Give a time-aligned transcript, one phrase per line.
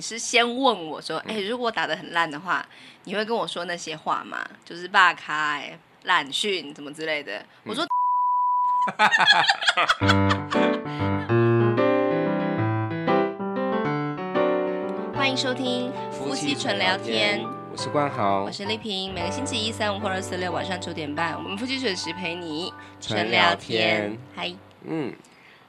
[0.00, 2.64] 你是先问我说，哎、欸，如果打的很烂的话，
[3.04, 4.38] 你会跟我说那些话吗？
[4.64, 7.44] 就是霸开、烂训怎么之类的。
[7.64, 7.84] 我说，
[15.14, 19.12] 欢迎收听夫妻纯聊天，我是冠豪，我是丽萍。
[19.12, 22.72] 每个星期一、三、五或二、四、六晚上九点半，我们夫妻准时陪你
[23.02, 24.16] 纯聊天。
[24.34, 24.50] 嗨，
[24.82, 25.14] 嗯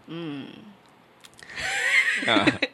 [0.07, 0.47] 嗯。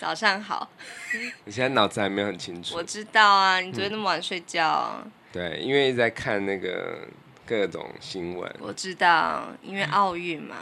[0.00, 0.66] 早上好，
[1.44, 2.74] 你现在脑子还没有很清楚。
[2.74, 4.98] 我知道啊，你昨天那么晚睡觉。
[5.04, 7.06] 嗯、对，因为一直在看那个
[7.44, 8.50] 各种新闻。
[8.60, 10.56] 我知道，因为奥运嘛，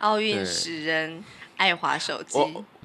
[0.00, 1.22] 奥运使人
[1.56, 2.36] 爱滑手机。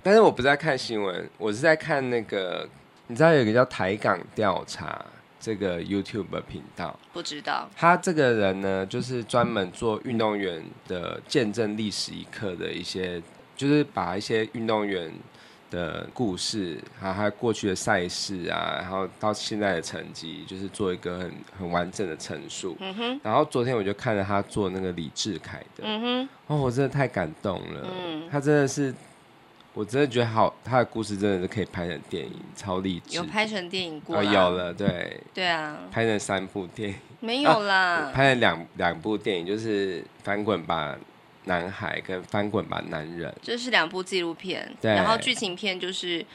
[0.04, 2.70] 但是我不是在看新闻，我是在看那个，
[3.08, 5.04] 你知道有一个叫台港调查
[5.40, 7.00] 这个 YouTube 频道？
[7.12, 7.68] 不知道。
[7.76, 13.20] 他这个人呢，就是专门做运动员的见证历史一刻的一些，
[13.58, 15.12] 就是把一些运动员。
[15.70, 22.76] 的故事，还有他过去的赛事啊，然后到现在的成绩，就是做一个很很完整的陈述。
[22.80, 23.20] 嗯哼。
[23.24, 25.84] 然后昨天我就看了他做那个李志凯的。
[25.84, 26.30] 嗯哼。
[26.48, 27.88] 哦，我真的太感动了。
[27.88, 28.28] 嗯。
[28.32, 28.94] 他真的是，
[29.74, 33.18] 我真的觉得好，他的故事真的是可以拍成电影，超励志。
[33.18, 34.18] 有拍成电影过？
[34.18, 35.22] 哦，有了，对。
[35.34, 35.78] 对啊。
[35.92, 36.96] 拍成三部电影。
[37.20, 38.10] 没有啦。
[38.10, 40.96] 啊、拍了两两部电影，就是《翻滚吧》。
[41.46, 46.26] 男孩跟翻滚吧，男人，这是两部纪录片，然后剧情片就是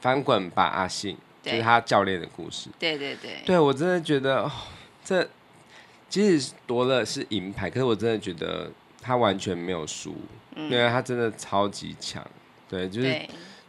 [0.00, 2.68] 翻滚吧，阿信，就是他教练的故事。
[2.78, 4.52] 对对对，对我真的觉得，哦、
[5.04, 5.28] 这
[6.08, 10.14] 即使夺了是银牌，可是我真的觉得他完全没有输，
[10.54, 12.24] 嗯、因为他真的超级强。
[12.68, 13.20] 对，就是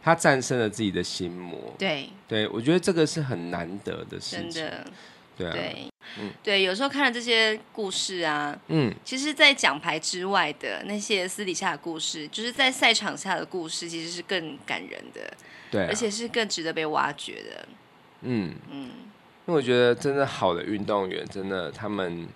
[0.02, 1.74] 他战胜了自己的心魔。
[1.78, 4.50] 对，对我觉得这个是很难得的事情。
[4.50, 4.86] 真的，
[5.40, 5.52] 对啊。
[5.52, 5.86] 对
[6.18, 15.32] 嗯，对，有时候看了这些故事啊，嗯，其实，在奖牌之外的那些私底下的故事，就是在赛场下的故事，其实是更感人的，
[15.70, 17.68] 对、啊，而且是更值得被挖掘的。
[18.22, 18.80] 嗯嗯，
[19.46, 22.26] 因为我觉得真的好的运动员，真的他们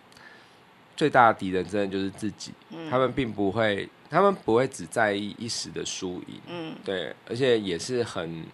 [0.97, 2.53] 最大的敌人，真的就是自己。
[2.71, 6.41] 嗯，他们并不会，他们不会只在意一时的输赢。
[6.47, 8.45] 嗯，对，而且也是很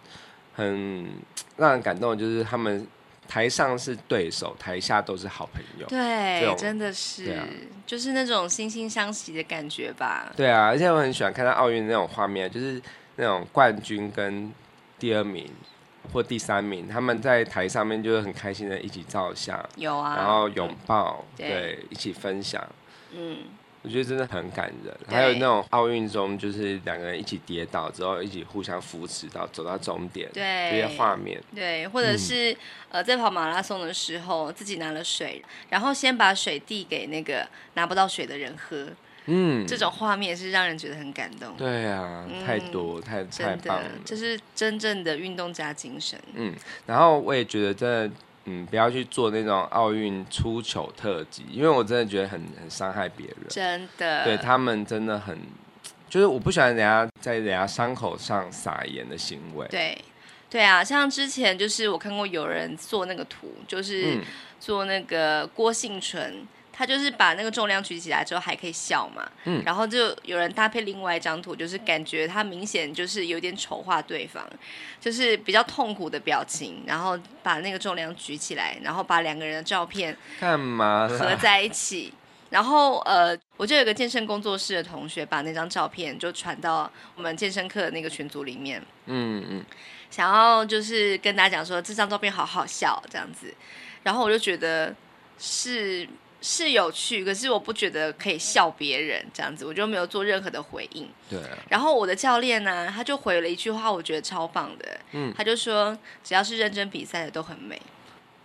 [0.55, 1.07] 很
[1.57, 2.87] 让人感动的，就是他们。
[3.31, 5.87] 台上是对手，台下都是好朋友。
[5.87, 7.47] 对，真的是，啊、
[7.85, 10.29] 就是那种惺惺相惜的感觉吧。
[10.35, 12.81] 对啊，而且我很喜欢看到奥运那种画面，就是
[13.15, 14.51] 那种冠军跟
[14.99, 15.49] 第二名
[16.11, 22.61] 或第三名，他们在台上面就是很开心的一起照相，有啊，然后拥抱，对，对，一起分享，
[23.13, 23.37] 嗯。
[23.83, 32.57] 我觉得真的很感人，还有那种奥运中，就是两个人一起跌倒之后，一起互相扶持到走到终点，对这些画面，对，或者是、嗯、
[32.91, 38.87] 呃，在跑马拉松的时候，自己拿了水，然后先把水递给那个拿不到水的人喝，
[39.25, 41.55] 嗯，这种画面是让人觉得很感动。
[41.57, 46.19] 对啊，嗯、太多太太棒了，这是真正的运动家精神。
[46.35, 46.53] 嗯，
[46.85, 48.15] 然后我也觉得真的。
[48.45, 53.37] 嗯，不要去做那种奥运出糗特辑，因为我真的觉得很很伤害别人。
[53.49, 55.37] 真的，对他们真的很，
[56.09, 59.67] 就是我不喜欢人家在人家伤口上撒盐的行为。
[59.69, 59.97] 对，
[60.49, 64.19] 对啊，像之前就是我看过有人做那个图，就是
[64.59, 66.47] 做那个郭婞淳。
[66.81, 74.43] 他就是把那个重量举起来之后还可以笑嘛，嗯，然后就有人搭配另外一张图，就是感觉他明显就是有点丑化对方，
[74.99, 82.11] 就是比较痛苦的表情，然后把那个重量举起来，然后把两个人的照片干嘛合在一起，
[82.49, 89.65] 然后呃，我就有个健身工作室的同学把那张照片就传到我们健身课的那个群组里面，嗯嗯，
[90.09, 93.53] 想要就是跟大家讲说这张照片好好笑这样子，
[94.01, 94.95] 然后我就觉得
[95.37, 96.09] 是。
[96.41, 101.07] 是有趣，可是我不觉得可以笑别人这样子，我就没有做任何的回应。
[101.29, 101.39] 对。
[101.69, 104.99] 然后我的教练呢，他就回了一句话，我觉得超棒的。
[105.11, 105.33] 嗯。
[105.37, 107.81] 他就说，只要是认真比赛的都很美。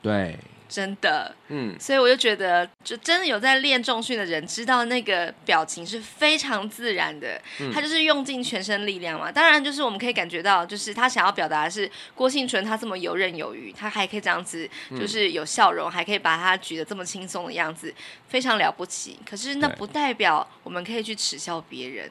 [0.03, 0.39] 对。
[0.69, 9.31] 真的，嗯，所以我就觉得，就真的有在练重训的人，知道那个表情是非常自然的，嗯、他就是用尽全身力量嘛。
[9.31, 17.95] 当然，就是我们可以感觉到，就是他想要表达的是郭幸纯，他这么游刃有余，他还可以这样子，就是有笑容，嗯、还可以把他举得这么轻松的样子，
[18.29, 19.19] 非常了不起。
[19.29, 22.11] 可是那不代表我们可以去耻笑别人。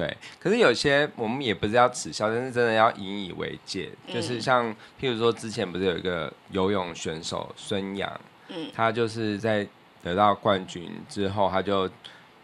[0.00, 3.90] 对，可是有些我们也不是要耻笑，但是真的要引以为戒。
[4.06, 9.66] 嗯、就是像譬如说，之前不是有一个游泳选手孙杨，嗯，他就是在
[10.02, 11.86] 得到冠军之后，他就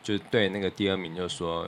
[0.03, 1.67] 就对那个第二名就说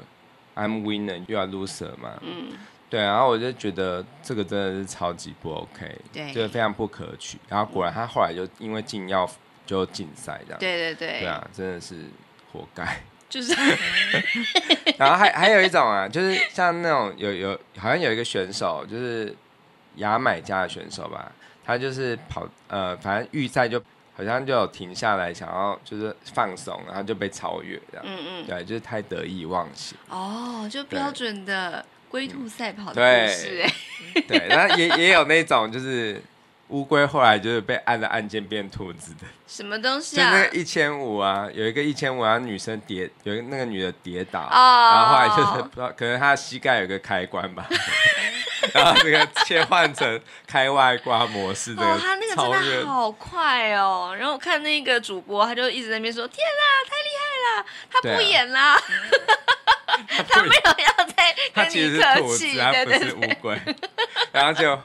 [0.55, 2.53] ：“I'm winner, you are loser” 嘛，嗯，
[2.91, 3.01] 对。
[3.01, 7.39] 然后我就觉得这个真的是超级不 OK，对，就是非常不可取。
[7.49, 9.27] 然后果然他后来就因为禁药
[9.65, 11.95] 就禁赛这样，对对对，对啊，真的是
[12.53, 13.01] 活该。
[13.29, 13.55] 就是，
[14.99, 19.35] 然后还还有一种啊，就是像那种有有好像有一个选手，就是
[19.97, 21.31] 牙买加的选手吧，
[21.65, 23.79] 他就是跑呃，反正预赛就
[24.17, 28.07] 好像就有停下来，想要就是放松，然后就被超越这样。
[28.07, 29.97] 嗯嗯，对，就是太得意忘形。
[30.09, 34.23] 哦，就标准的龟兔赛跑的故事哎。
[34.27, 36.23] 对，然后也也有那种就是。
[36.69, 40.31] 乌龟后来就是被按了按键变兔子的，什么东西啊？
[40.31, 44.53] 就那个一千五啊，有一个一千五，然后女生跌，有一个那个女的跌倒，oh.
[44.53, 47.67] 然后后来就是不知道，可能她的膝盖有个开关吧，
[48.75, 51.83] 然后这个切换成开外挂模式的。
[51.83, 54.15] 哦，他那个真的好快哦！
[54.19, 58.77] 然后我看那个主播，他就一直在那边说：“天啦，太厉害了！”他不演啦，
[60.07, 63.59] 他， 他没有要再跟你客气，他不是乌龟。
[64.33, 64.77] 然后就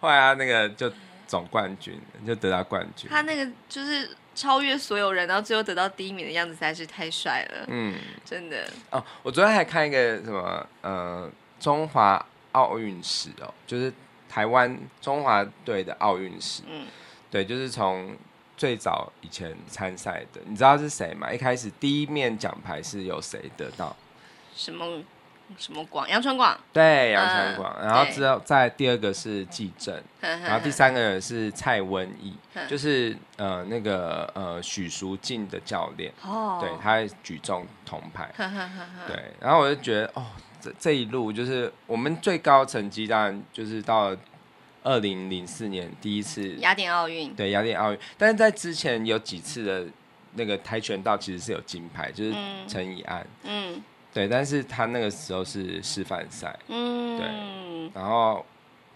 [0.00, 0.92] 后来他那个就。
[1.30, 1.96] 总冠军
[2.26, 7.66] 就得到冠军，他那个就是超越所有人，然后最后得到第一名的样子实在是太帅了。
[7.68, 7.94] 嗯，
[8.24, 8.66] 真的。
[8.90, 11.30] 哦，我昨天还看一个什么呃
[11.60, 13.92] 中华奥运史哦，就是
[14.28, 16.64] 台湾中华队的奥运史。
[16.68, 16.88] 嗯，
[17.30, 18.16] 对，就是从
[18.56, 21.32] 最早以前参赛的，你知道是谁吗？
[21.32, 23.96] 一开始第一面奖牌是由谁得到？
[24.56, 25.00] 什么？
[25.58, 26.08] 什么广？
[26.08, 26.58] 杨春广。
[26.72, 27.76] 对，杨春广。
[27.82, 32.34] 然后之后再第二个是纪政，然后第三个人是蔡文义，
[32.68, 36.12] 就是呃那个呃许淑净的教练。
[36.22, 36.58] 哦。
[36.60, 38.32] 对，他举重铜牌。
[39.06, 40.26] 对，然后我就觉得哦，
[40.60, 44.16] 这这一路就是我们最高成绩，当然就是到
[44.82, 47.34] 二零零四年第一次雅典奥运。
[47.34, 47.98] 对，雅典奥运。
[48.16, 49.86] 但是在之前有几次的
[50.34, 52.34] 那个跆拳道其实是有金牌，就是
[52.66, 53.26] 陈以安。
[53.44, 53.82] 嗯。
[54.12, 58.44] 对，但是他那个时候是示范赛，嗯，对，然后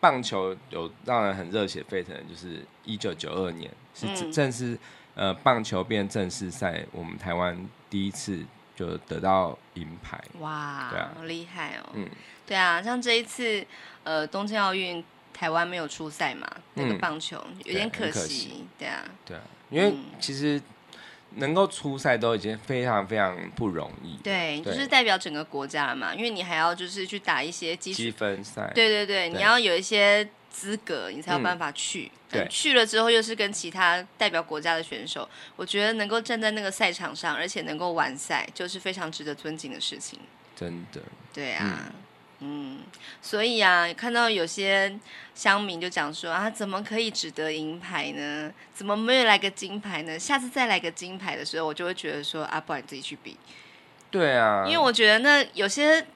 [0.01, 4.73] 棒球有让人很热血沸腾的，就是一九九二年是正式、
[5.15, 7.57] 嗯、呃棒球变正式赛，我们台湾
[7.89, 8.45] 第一次
[8.75, 12.09] 就得到银牌，哇，对啊，好厉害哦，嗯，
[12.45, 13.65] 对啊，像这一次
[14.03, 16.45] 呃东京奥运台湾没有出赛嘛，
[16.75, 20.61] 那个棒球、嗯、有点可惜，可惜对啊，对啊，因为其实。
[21.37, 24.17] 能够出赛都已经非常非常不容易。
[24.23, 28.71] 对，对就是代表整个国家嘛，因为你还要就是去打一些积分赛。
[28.75, 32.11] 对对对，对你要有一些资格，你才有办法去。
[32.31, 40.19] 嗯、对，去了之后又是跟其他代表国家的选手，我觉得能够站在那个赛场上，而且能够完赛，就是非常值得尊敬的事情。
[40.57, 41.01] 真的。
[41.33, 41.85] 对啊。
[41.87, 41.93] 嗯
[42.47, 42.81] 嗯，
[43.23, 44.95] 所以啊，看到有些
[45.35, 48.53] 乡民就讲说啊，怎么可以只得银牌呢？
[48.75, 50.19] 怎么没有来个金牌呢？
[50.19, 53.39] 下次再来个金牌的时候，我就会觉得说啊，不然你自己去比。
[54.11, 56.07] 对啊，因为我觉得那有些，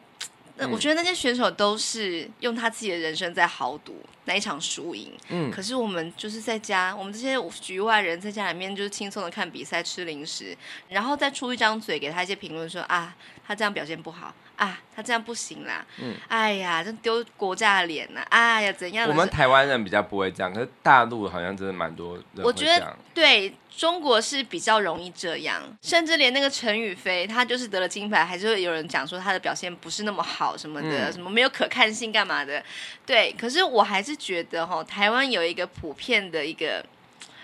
[0.56, 5.10] 那我觉得那些选手都是用他自己的人生在豪赌那一场输赢。
[5.30, 10.54] 嗯，可是我们就是在家，我们这些局外人在家里面就是轻松的看比赛、吃零食，
[10.90, 13.16] 然后再出一张嘴给他一些评论说啊，
[13.46, 14.34] 他这样表现不好。
[14.58, 15.86] 啊，他这样不行啦！
[16.02, 18.20] 嗯，哎呀，这丢国家的脸呐！
[18.28, 19.08] 哎呀，怎样？
[19.08, 22.24] 我们台湾人比较不会这样，可是大陆好像真的蛮多人。
[22.44, 32.60] 我觉得对中国是比较容易这样，甚至连那个陈雨菲，他就是得了金牌，还是会有人讲说他的表现不是那么好什么的，嗯、什么没有可看性干嘛的。
[33.06, 36.84] 对，可是我还是觉得哈，台湾有一个普遍的一个，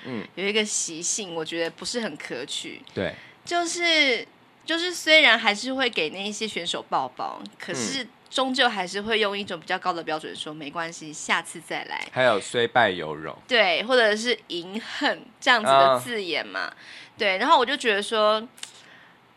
[0.04, 2.82] 嗯，有一个习性，我觉得不是很可取。
[2.92, 3.14] 对，
[3.44, 4.26] 就是。
[4.64, 12.06] 就是虽然还是会给那一些选手抱抱，可是终究还是会用一种比较高的标准说没关系，下次再来。
[12.12, 16.72] 还有虽败犹荣，对，或者是隐恨这样子的字眼嘛，哦、
[17.16, 17.38] 对。
[17.38, 18.46] 然后我就觉得说，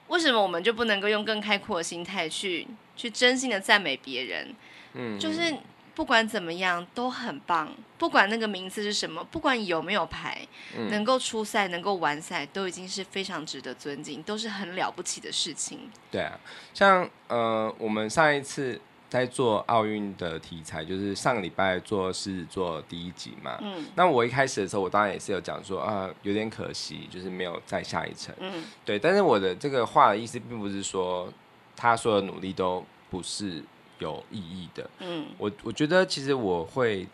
[0.07, 4.55] 为什么我们就不能够用更开阔的心态去去真心的赞美别人？
[4.93, 5.53] 嗯，就是。
[5.97, 15.89] 不管怎么样都很棒，不管那个名字是什么，不管有没有牌，嗯、能够出赛、能够完赛，都已经是非常值得尊敬，都是很了不起的事情。
[16.11, 16.39] 对啊，
[16.71, 23.57] 像呃，我们上一次在做奥运的题材，就是上个礼拜做狮子座第一集嘛。
[23.61, 23.83] 嗯。
[23.95, 28.35] 那我一开始的时候，我当然也是有讲说啊，有点可惜，就是没有再下一层。
[28.37, 28.63] 嗯。
[28.85, 31.27] 对，但是我的这个话的意思，并不是说
[31.75, 33.63] 他所有的努力都不是。
[33.99, 37.07] 有意义的，嗯，我我觉得其实我会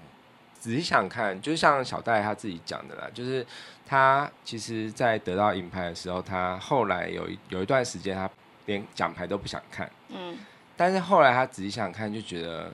[0.59, 3.45] 仔细想看，就像小戴他自己讲的啦，就是
[3.85, 8.29] 他其实，在得到银牌的时候，他后来有一有一段时间，他
[8.65, 10.37] 连奖牌都不想看，嗯，
[10.75, 12.71] 但是后来他仔细想看，就觉得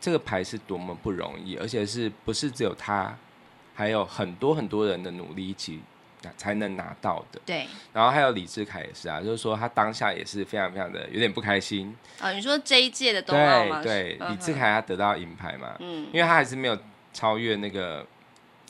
[0.00, 3.16] 这个牌是多么不容易，而且是不是只有他，
[3.74, 5.80] 还有很多很多人的努力一起。
[6.36, 7.40] 才能拿到的。
[7.46, 11.96] 对，然后还有李志凯也是啊，就是说他当下也是非常非常的有点不开心。
[12.18, 13.82] 啊、哦，你说这一届的冬奥吗？
[13.82, 16.78] 对，对，李志凯他得到银牌嘛，嗯，因为他还是没有
[17.12, 18.04] 超越那个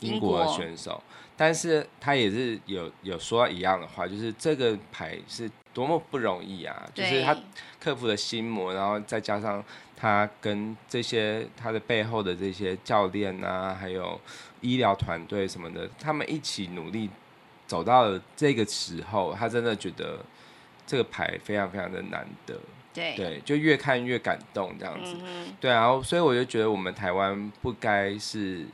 [0.01, 1.03] 英国的选手，
[1.37, 6.89] 但是他也是有有说一样的话，就是这个牌是多么不容易啊！
[6.95, 7.37] 就是他
[7.79, 9.63] 克服了心魔，然后再加上
[9.95, 14.19] 他跟这些他的背后的这些教练啊，还有
[14.61, 17.11] 医疗团队什么的，他们一起努力
[17.67, 20.19] 走到了这个时候，他真的觉得
[20.87, 22.59] 这个牌非常非常的难得。
[22.95, 25.17] 对，对，就越看越感动这样子。
[25.23, 28.65] 嗯、对啊，然后所以我就觉得我们台湾不该是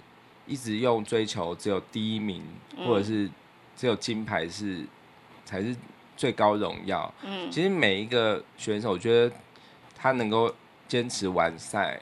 [0.46, 2.40] 一直用追求只有第一名，
[2.76, 3.28] 嗯、或者是
[3.76, 4.84] 只有金牌是
[5.44, 5.74] 才是
[6.16, 7.12] 最高荣耀。
[7.24, 9.34] 嗯，其实每一个选手，我觉得
[9.96, 10.54] 他能够
[10.86, 11.98] 坚持完赛，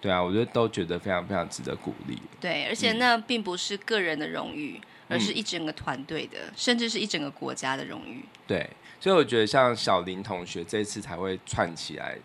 [0.00, 2.18] 对啊，我觉得都觉得非常非常值得鼓励。
[2.40, 4.82] 对，而且那并不是个人的荣誉，嗯、
[5.14, 8.24] 而是一整个团队的，甚至是一整个国家的荣誉。
[8.46, 8.68] 对。
[9.00, 12.16] 所以我觉得像小林同学这一次才会串起来，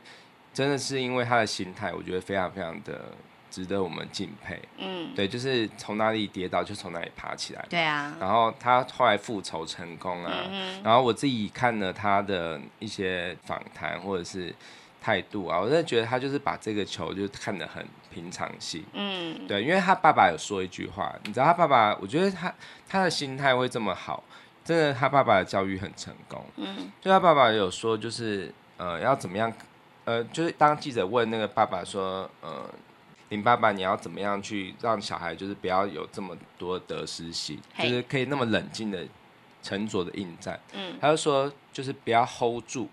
[0.54, 3.12] 真的是因为他的心态，我觉得非常非常的
[3.52, 4.58] 值得我们敬佩。
[4.78, 7.66] 嗯，对，就是从哪里跌倒就从哪里爬起来。
[7.70, 8.16] 对啊。
[8.18, 14.56] 然后他后来复仇成功啊，嗯、然后我自己看了他的一些访谈或者是
[15.02, 18.84] 态度啊，我真的觉得他就是把这个球就看得很平常心。
[18.94, 22.54] 嗯，对，因为他爸爸有说一句话，你知道他爸爸，我觉得他
[22.88, 24.24] 他的心态会这么好。
[24.66, 26.46] 真的，他爸爸的教育很成功。
[26.58, 29.52] 嗯，就他爸爸有说，就是呃，要怎么样？
[30.06, 32.70] 呃，就是当记者问那个爸爸说，呃，
[33.30, 39.04] 林爸爸，你要怎么样去让小孩，就是不要有这么多得失心，就是可以那么冷静的、
[39.64, 40.60] 沉着的应战。
[40.74, 42.88] 嗯，他就说，就是不要 hold 住。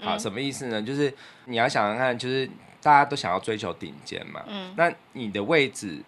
[0.00, 0.82] 好，什么意思呢？
[0.82, 1.12] 就是
[1.46, 2.46] 你要想想看，就是
[2.82, 4.42] 大家都想要追求顶尖嘛。
[4.46, 5.98] 嗯，那你的位置。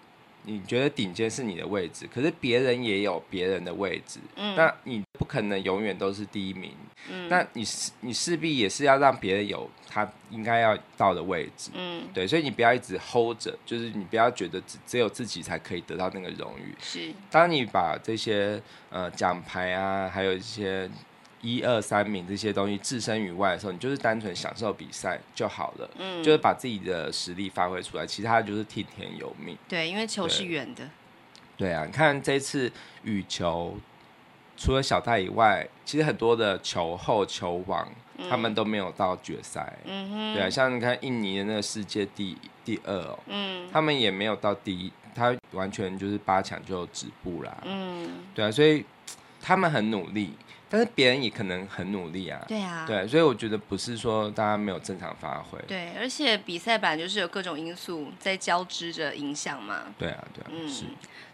[0.48, 6.70] 你觉得顶尖是你的位置，可是别人也有别人的位置，嗯，那你不可能永远都是第一名，
[7.10, 7.64] 嗯，那你
[8.02, 20.88] 你势必也是要让别人有他应该要到的位置，嗯，对，所以你不要一直 hold 着，就是你不要觉得只只有自己才可以得到那个荣誉，是，当你把这些呃奖牌啊，还有一些。
[21.42, 29.56] 一二三名这些东西置身于外的时候，你就是单纯享受比赛就好了，嗯，就是把自己的实力发挥出来，其他就是听天由命。
[29.68, 30.88] 对，因为球是圆的。
[31.56, 32.72] 对啊，你看这次
[33.04, 33.76] 羽球，
[34.56, 37.86] 除了小戴以外，其实很多的球后球王、
[38.18, 39.78] 嗯、他们都没有到决赛。
[39.84, 40.34] 嗯哼。
[40.34, 47.56] 对啊，像你看印尼的那个世界第第二哦，嗯，他们也没有到第一，他完全就是八强就止步啦。
[47.64, 48.26] 嗯。
[48.34, 48.84] 对啊，所以
[49.40, 50.32] 他们很努力。
[50.76, 60.84] 但是别人也可能很努力啊，对啊，对，所以我觉得不是说大家没有正常发挥，对，而且比赛本来就是有各种因素在交织着影响嘛，对啊，对啊，嗯，是。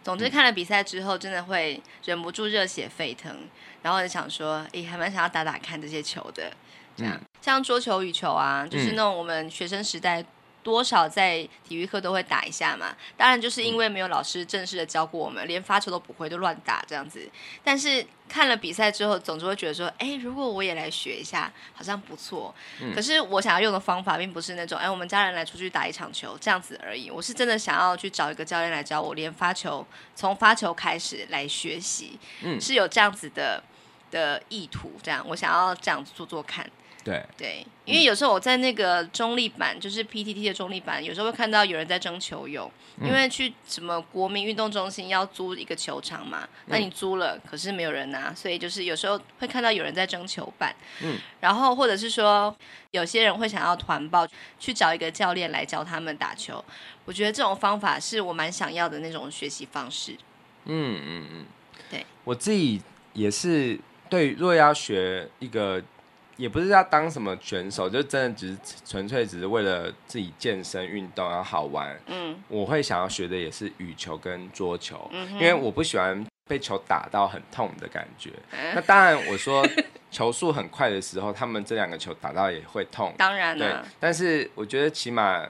[0.05, 3.37] 总之看了比赛之后，真的会忍不住热血沸腾，
[3.83, 6.53] 然后就想说，哎，还蛮想要打打看这些球的，
[6.95, 10.25] 这样，嗯、像桌球、羽球啊，就是那种我们学生时代。
[10.63, 17.29] 多少在体育课都会打一下嘛，当然就是因为没有老师正式的教过我们，连发球都不会，就乱打这样子。
[17.65, 22.55] 但是看了比赛之后，总是会觉得说，哎，如果我也来学一下，好像不错。
[22.81, 27.11] 嗯、可是我想要用的方法，并不是那种，哎，我们家人来出去打一场球这样子而已。
[27.11, 33.63] 我是真的想要去找一个教练来教我，连发球从发球开始来学习，嗯、是有这样子的
[34.11, 34.93] 的意图。
[35.03, 36.65] 这样，我想要这样子做做看。
[37.05, 37.25] 对。
[37.37, 52.55] 对，因为有时候我在那个中立版，就是 PTT 的中立版，有时候会看到有人在征球友，嗯、因为去什么国民运动中心要租一个球场嘛，那你租了，可是没有人拿，所以就是有时候会看到有人在征球板，嗯，然后或者是说
[52.93, 54.27] 有些人会想要团报
[54.61, 56.65] 去找一个教练来教他们打球，
[57.05, 60.13] 我觉得这种方法是我蛮想要的那种学习方式。
[60.67, 61.47] 嗯嗯嗯，
[61.91, 62.81] 对，我自己
[63.13, 63.79] 也是
[64.09, 65.83] 对，若要学一个。
[66.37, 71.99] 也不是要当什么选手，就真的只是纯粹只是为了自己健身运动然后好玩。
[72.07, 78.31] 嗯，我会想要学的也是羽球跟桌球，嗯、因为我不喜欢被球打到很痛的感觉。
[78.51, 79.67] 嗯、那当然，我说
[80.11, 83.15] 球速很快的时候，他们这两个球打到也会痛。
[83.19, 83.91] 当然了，对。
[84.01, 85.47] 但是我觉得起码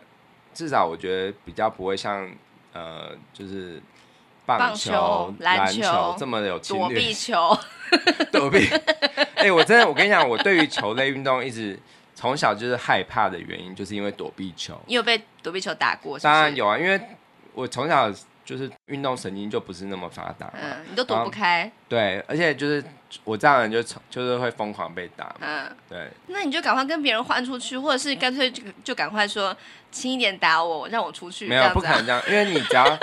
[0.52, 2.30] 至少我觉得比较不会像
[2.72, 3.80] 呃，就是
[4.58, 6.88] 棒球、篮球，球这么有侵略。
[6.88, 7.58] 躲避球，
[8.30, 8.66] 躲避。
[9.34, 11.78] 哎、欸，我真的，我跟你讲，我对于球类运动一直
[12.14, 14.80] 从小就是害怕的原因，就是因为躲避球。
[14.86, 16.24] 你有被躲避球打过是是？
[16.24, 17.00] 当然有啊，因为
[17.54, 18.10] 我从小
[18.44, 20.52] 就是运动神经就不是那么发达。
[20.54, 21.70] 嗯，你都躲不开。
[21.92, 22.82] 对，而且就是
[23.22, 25.34] 我这样的人就就是会疯狂被打。
[25.40, 26.08] 嗯，对。
[26.28, 29.54] 那你就赶快跟别人换出去，或者是干脆就就赶快说
[29.90, 31.46] 轻一点打我，让我出去。
[31.46, 32.86] 没有，不可能这样，因为你只要。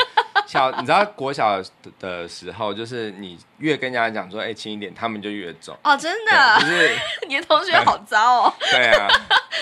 [0.47, 1.61] 小，你知道国小
[1.99, 5.77] 的时候，就是你越跟人家讲说，哎、欸，轻一点，他们就越重。
[5.83, 6.97] 哦，真的，就是
[7.29, 8.53] 你的同学好糟哦。
[8.71, 9.07] 对啊，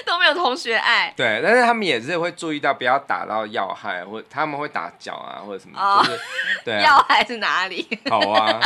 [0.06, 1.14] 都没有同学爱。
[1.18, 6.20] 对，但是他们也是会注意到不要打到要害，或他们会打脚啊，或者什么，哦、就是
[6.64, 6.82] 对、啊。
[6.82, 7.86] 要害是哪里？
[8.10, 8.58] 好啊。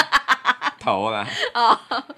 [0.81, 1.27] 头啦。
[1.53, 1.79] 哦。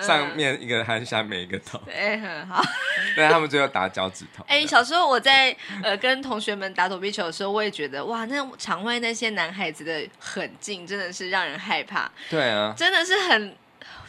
[0.00, 1.78] 上面一个 hand，下面一个头。
[1.84, 2.62] 对，很好。
[3.14, 4.42] 对，他们最后打脚趾头。
[4.48, 5.54] 哎、欸，小时候我在
[5.84, 12.10] 呃跟同学们打躲避球的时候，我也觉得哇，那场外那些男孩子的狠劲真的是让人害怕。
[12.30, 12.74] 对啊。
[12.74, 13.54] 真的是很，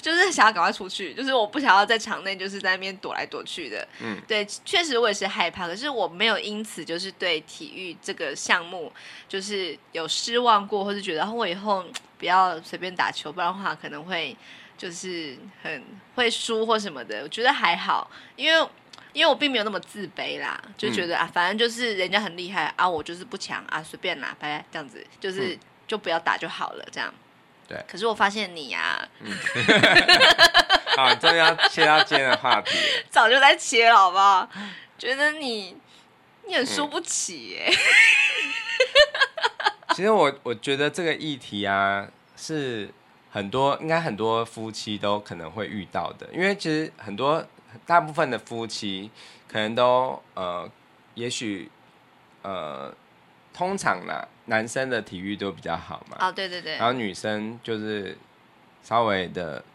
[0.01, 3.85] 就是想要赶快出去，就是我不想要在场内就是在那边躲来躲去的。
[3.99, 4.17] 嗯。
[4.25, 8.91] 对，确实我也是害怕，可是我没有因此就是对体育这个项目
[9.27, 11.85] 就是有失望过，或是觉得我以后
[12.23, 14.33] 不要随便打球，不然的话可能会。
[14.75, 15.83] 就是很
[16.15, 18.69] 会输或什么的，我觉得还好，因为
[19.13, 27.13] 因为我并没有那么自卑啦，就觉得、嗯、啊，反正就是人家很厉害啊，我就是不强啊，随便拿，拜拜，这样子，就是、嗯、就不要打就好了，这样。
[27.67, 27.81] 对。
[27.87, 29.31] 可是我发现你呀、啊，嗯、
[30.97, 32.75] 好，终于要切到今天的话题，
[33.11, 34.49] 早就在切了，好不好？
[34.97, 35.77] 觉得你
[36.47, 37.71] 你很输不起耶。
[37.71, 37.75] 嗯、
[39.93, 42.89] 其实我我觉得这个议题啊是。
[43.33, 47.43] 很多应该很多夫妻都可能会遇到的，因为其实很多
[47.83, 49.09] 大部分的夫妻
[49.47, 50.69] 可能都呃，
[51.15, 51.67] 也许
[52.43, 52.93] 呃，
[53.51, 56.17] 通常啦，男生的体育都比较好嘛。
[56.19, 56.73] 哦，对对对。
[56.77, 58.15] 然后女生就是
[58.83, 59.65] 稍微的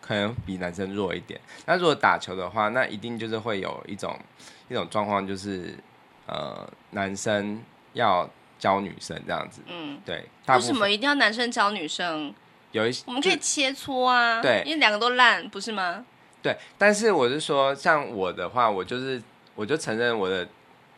[0.00, 1.38] 可能比男生弱一点。
[1.66, 4.18] 那如果打球的话，那一定就是会有一种
[4.70, 5.74] 一种状况，就是
[6.24, 7.62] 呃，男生
[7.92, 8.26] 要
[8.58, 9.62] 教女生这样子。
[9.66, 10.26] 嗯，对。
[10.48, 12.34] 为什么一定要男生教女生？
[12.72, 16.04] 有一些我们可以切磋啊，对，因为两个都烂，不是吗？
[16.42, 19.20] 对，但是我是说，像我的话，我就是
[19.54, 20.46] 我就承认我的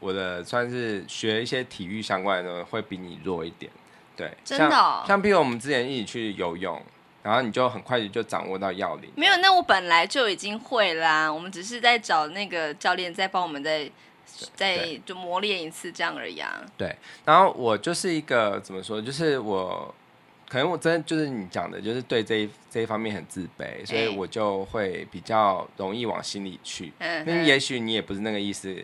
[0.00, 3.70] 我的算是学一些体育相关的东西会比你弱一点，
[4.16, 5.04] 对，真的、哦。
[5.06, 6.82] 像比如我们之前一起去游泳，
[7.22, 9.08] 然后你就很快就掌握到要领。
[9.14, 13.88] 没有，那我本来就已经会啦，我们只是在找那个教练在帮我们再
[14.54, 16.64] 再就磨练一次这样而已啊。
[16.76, 16.94] 对，
[17.24, 19.94] 然后我就是一个怎么说，就是我。
[20.48, 26.92] 可能我真的就是你讲的，就是对这一这一方面很自卑，所以我就会比较容易往心里去。
[26.98, 28.74] 嗯，那也许你也不是那个意思，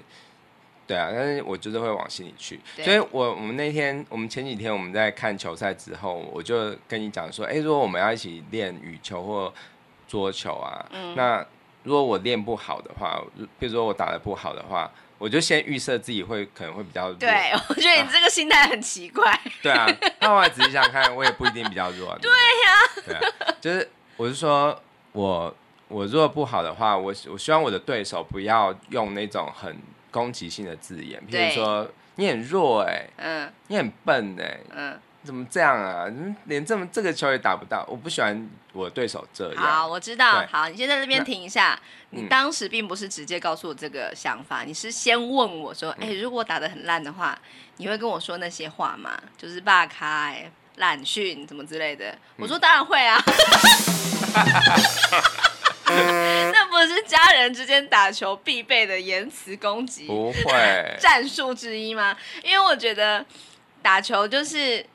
[0.86, 2.60] 对啊，但是我就是会往心里去。
[2.84, 9.52] 所以我我们那天，我们前几天我们在看球赛之后，我就跟你讲说，哎，如果我们要一起练羽球或
[10.06, 11.44] 桌球啊，嗯，那
[11.82, 13.20] 如果我练不好的话，
[13.58, 14.88] 比如说我打的不好的话。
[15.18, 17.14] 我就先预设自己会可能会比较弱。
[17.14, 19.30] 对， 我觉得你这个心态很奇怪。
[19.32, 19.86] 啊对啊，
[20.20, 22.16] 那我来仔细想看，我也不一定比较弱。
[22.20, 23.02] 对呀。
[23.06, 24.80] 对啊，就是我是说
[25.12, 25.54] 我
[25.88, 29.76] 我弱不好的话，我我希望我的对手不要用那种很
[30.10, 35.00] 攻击性的字眼，譬如说你很弱哎、欸，嗯，你很笨哎、欸，嗯。
[35.26, 36.06] 怎么这样啊？
[36.44, 39.62] 连这么这个球也打不到，我不喜欢我对手这样。
[39.62, 40.46] 好，我知道。
[40.50, 41.78] 好，你先在这边停一下。
[42.10, 47.36] 你当时并不是直接告诉我这个想法，嗯、你是先问我说：“哎、欸，如果打的很烂的话，
[47.78, 49.20] 你会跟我说那些话吗？
[49.36, 53.20] 就是霸开、懒训怎么之类的？”我说：“当然会啊。
[55.86, 60.06] 嗯 ”那不是家人之间打球必备的言辞攻击？
[60.06, 60.96] 不会。
[60.98, 62.16] 战术之一吗？
[62.42, 63.26] 因为我觉得
[63.82, 64.86] 打球就是。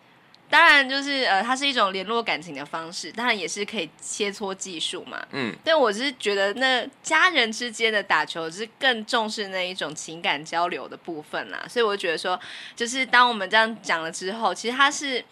[0.52, 5.26] 当然，就是呃，它是一种联络感情的方式，当然也是可以切磋技术嘛。
[5.32, 11.64] 嗯，但我是觉得，那家人之间的打球是更重视那一种情感交流的部分啦。
[11.70, 12.38] 所以我觉得说，
[12.76, 15.24] 就是当我们这样讲了之后，其实它是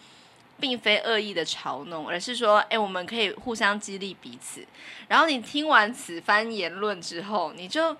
[0.58, 4.66] 并非恶意的嘲弄，而是说，哎，我们可以互相激励彼此。
[5.06, 7.94] 然后你听完此番言论之后，你就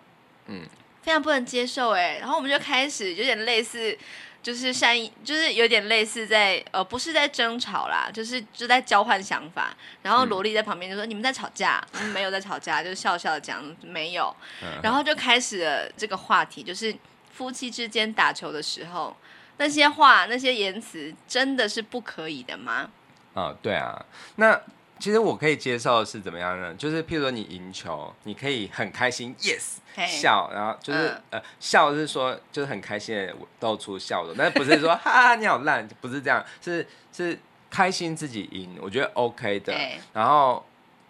[0.47, 0.63] 嗯
[1.03, 3.99] 非常不能接受，哎，然后我们就开始有点类似。
[4.42, 9.76] 就是善意，就是有点类似在呃，不是在争吵啦，就是就在交换想法。
[10.03, 14.35] 然后萝莉在旁边就说：“嗯、你们在吵架？”嗯、没有在吵架，就笑笑的讲没有。
[14.83, 16.94] 然后就开始了这个话题，就是
[17.31, 19.16] 夫妻之间打球的时候，
[19.59, 22.90] 那些话、那些言辞，真的是不可以的吗？
[23.35, 24.05] 啊、哦，对啊，
[24.37, 24.61] 那。
[25.01, 26.75] 其实我可以接受的是怎么样呢？
[26.75, 37.39] 就是譬如说你赢球，你可以很开心，yes，笑，然后就是、嗯、呃笑是说就是很开心的露出笑容，但是不是说 哈哈你好烂，不是这样，是是
[37.71, 39.75] 开心自己赢，我觉得 OK 的。
[40.13, 40.63] 然后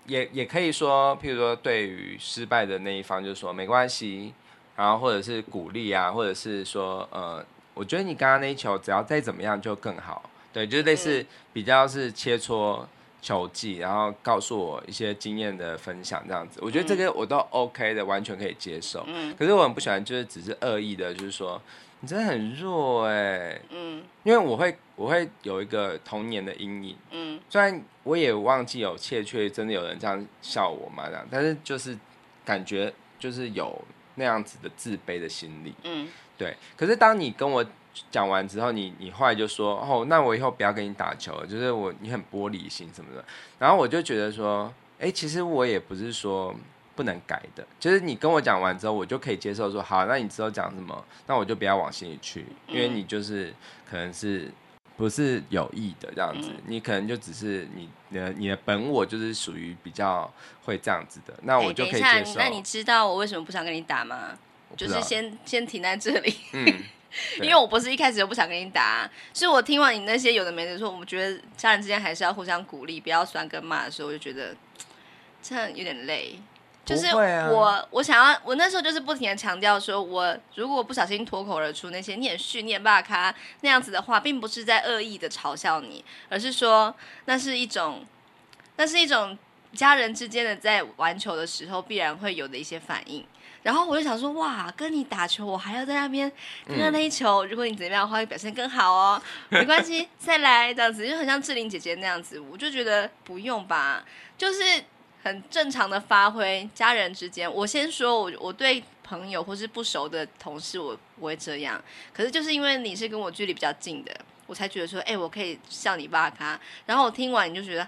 [0.06, 4.32] 也也可以说，譬如说对于失败的那一方，就是说没关系，
[4.76, 12.84] 然后或者是鼓励啊，或者是说呃，我觉得你刚刚那一球只要再怎么样就更好，对，就是类似比较是切磋。
[13.22, 19.04] 球技，然后告诉我一些经验的分享，这样子，我觉得这个我都 OK 的，完全可以接受。
[19.06, 21.60] 嗯，可是我很不喜欢，就是只是恶意的，就是说
[22.00, 23.62] 你真的很弱哎、欸。
[23.70, 26.96] 嗯，因为我会我会有一个童年的阴影。
[27.10, 31.96] 嗯，虽然我也忘记有切确真的有人这样笑我嘛，这样，但是就是
[32.44, 33.78] 感觉就是有
[34.14, 35.74] 那样子的自卑的心理。
[35.84, 36.56] 嗯，对。
[36.76, 37.64] 可是当你跟我
[38.10, 43.24] 讲完之后，你你后来就说哦，那我以后不要跟你打球了，就是我你很玻璃心什么的。
[43.58, 46.54] 然后我就觉得说，哎，其实我也不是说
[46.94, 53.52] 不能改的，就是你跟我讲完之后，我就可以接受说好，那你之后讲什么，那我就不要往心里去，因为你就是
[53.90, 54.50] 可能是
[54.96, 60.32] 不是有意的这样子，你可能就只是你的你的本我就是属于比较
[60.64, 62.34] 会这样子的，那我就可以接受。
[62.38, 64.38] 那你知道我为什么不想跟你打吗？
[64.76, 66.34] 就是先 先停在这里。
[66.52, 66.84] 嗯。
[67.42, 74.54] 因为我不是一开始就不想跟你打，是我听完你那些有的没的说，我们觉得家人之间还是要互相鼓励，不要酸跟骂的时候，我就觉得
[75.42, 76.38] 这样有点累。
[76.82, 86.92] 就是我我想要，我那时候就是不停的强调说，我如果不小心脱口而出那些念训念霸咖那样子的话，并不是在恶意的嘲笑你，而是说
[87.26, 88.04] 那是一种，
[88.76, 89.38] 那是一种
[89.72, 93.24] 家人之间的在玩球的时候必然会有的一些反应。
[93.62, 96.30] 然后我就想说，哇，跟你打球，我还要在那边
[96.66, 99.22] 跟他那一球，如果你怎么样的话，会表现更好哦。
[99.50, 102.40] 没关系，再来这样子，就很像志玲姐姐那样子。
[102.40, 104.02] 我就觉得不用吧，
[104.38, 104.62] 就是
[105.22, 106.66] 很正常的发挥。
[106.74, 111.78] 家人之间，我先说，我我对朋友或是不熟的同事，我不会这样。
[112.14, 116.58] 可是就是因为你是跟我距离比较近的，我才觉得说，哎，我可以笑你爸咖。
[116.86, 117.86] 然后我听完你就觉得，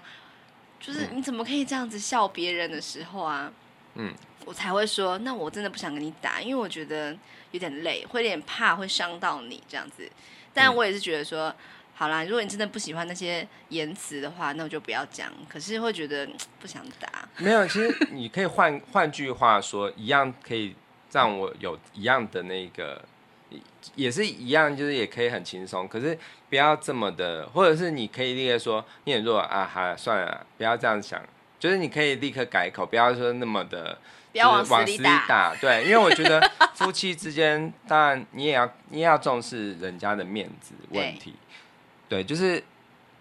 [0.79, 3.51] 就是你怎么可以这样子笑别人的时候啊？
[3.95, 4.13] 嗯。
[4.45, 7.15] 我才会说，那我真的不想跟你打，因为我觉得
[7.51, 10.09] 有点累，会有点怕会伤到你这样子。
[10.53, 11.55] 但我也是觉得说，
[11.95, 15.31] 好啦，如果你真的不喜欢那些言辞的话，那我就不要讲。
[15.47, 16.27] 可是会觉得
[16.59, 17.25] 不想打。
[17.37, 20.75] 没有，其实你可以换换句话说，一样可以
[21.13, 23.01] 让我有一样的那个，
[23.95, 25.87] 也是一样，就是也可以很轻松。
[25.87, 31.21] 可是不要这么的，或者是你可以立刻说，你很弱啊，好算了，不要这样想。
[31.63, 33.97] 就是你可以立刻改口，不要说那么的。
[34.33, 34.97] 不要往死里
[35.27, 36.41] 打，对，因为我觉得
[36.75, 41.35] 夫妻之间，当然你也要你也要重视人家的面子问题，
[42.09, 42.55] 对，对，就是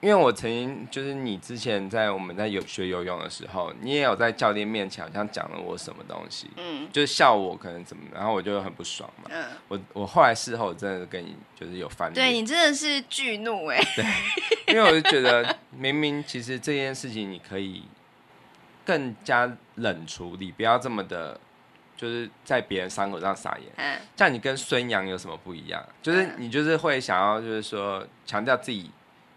[0.01, 17.85] 因为我曾经就是你之前在我们在有学游泳的时候，你也有在教练面前好像讲了我什么东西，嗯，就是笑我可能怎么，然后我就很不爽嘛，嗯，我我后来事后真的跟你就是有翻脸，对你真的是巨怒哎，对，因为我就觉得明明其实这件事情你可以。
[18.85, 21.39] 更加冷处理，不要这么的，
[21.97, 23.73] 就是在别人伤口上撒盐。
[23.77, 25.85] 嗯，像你跟孙杨有什么不一样？
[26.03, 28.91] 就是你就是会想要，就是说强调自己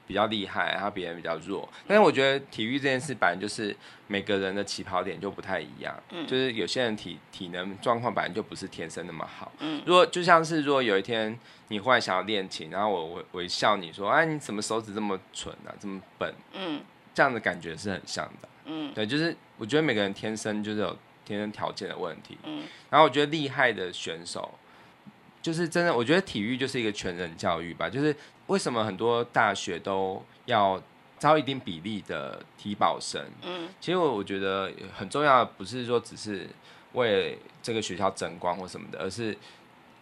[0.07, 1.67] 比较厉害，然后别人比较弱。
[1.87, 3.75] 但是我觉得体育这件事，本来就是
[4.07, 5.95] 每个人的起跑点就不太一样。
[6.11, 9.51] 嗯，就是有些人体体能状况本来就不是天生那么好。
[9.59, 11.37] 嗯，如果就像是如果有一天
[11.69, 16.31] 你忽然想要练琴，然后我我我笑你说，哎，你怎么手指这么蠢啊，这么笨？
[16.53, 16.81] 嗯，
[17.13, 18.49] 这样的感觉是很像的。
[18.65, 22.37] 嗯，对，就是我觉得每个人天生就是有天生条件的问题。
[22.43, 24.49] 嗯，然后我觉得厉害的选手，
[25.41, 27.89] 就是真的，我觉得体育就是一个全人教育吧。
[27.89, 28.15] 就是
[28.47, 30.81] 为什么很多大学都要
[31.19, 33.23] 招一定比例的体保生？
[33.43, 36.47] 嗯，其实我我觉得很重要的不是说只是
[36.93, 39.37] 为这个学校争光或什么的，而是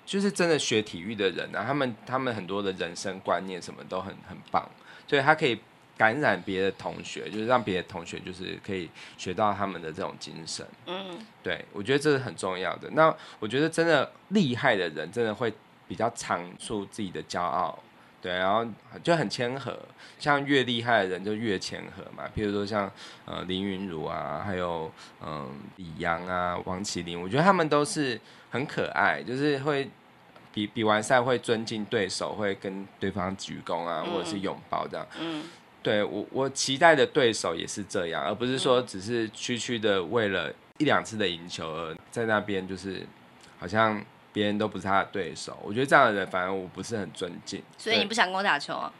[0.06, 4.70] 就是真的学体育的人啊，他们他们很多的人生观念什么都很很棒，
[5.08, 5.60] 所以他可以。
[5.96, 10.66] 感染别的同学，就是让别的同学就是可以学到他们的这种精神。
[10.88, 12.90] 嗯，对，我觉得这是很重要的。
[12.92, 15.54] 那我觉得真的厉害的人，真的会
[15.88, 17.78] 比较藏住自己的骄傲，
[18.22, 18.66] 对，然后
[19.04, 19.78] 就很谦和。
[20.18, 22.24] 像越厉害的人就越谦和嘛。
[22.36, 22.92] 譬如说像
[23.26, 29.88] 呃林云儒啊，还有嗯、呃、李阳啊、王麒麟，我觉得他们都是很可爱，就是会
[30.52, 35.06] 比比完赛会尊敬对手，会跟对方鞠躬啊，或者是拥抱这样。
[35.20, 35.44] 嗯。
[35.84, 43.06] 对我，我期待的对手也是这样，而不是说只是区区的为了一两次的赢球而在那边，就是
[43.60, 45.56] 好像别人都不是他的对手。
[45.62, 47.62] 我觉得这样的人反而我不是很尊敬。
[47.78, 48.92] 所以你不想跟我打球啊？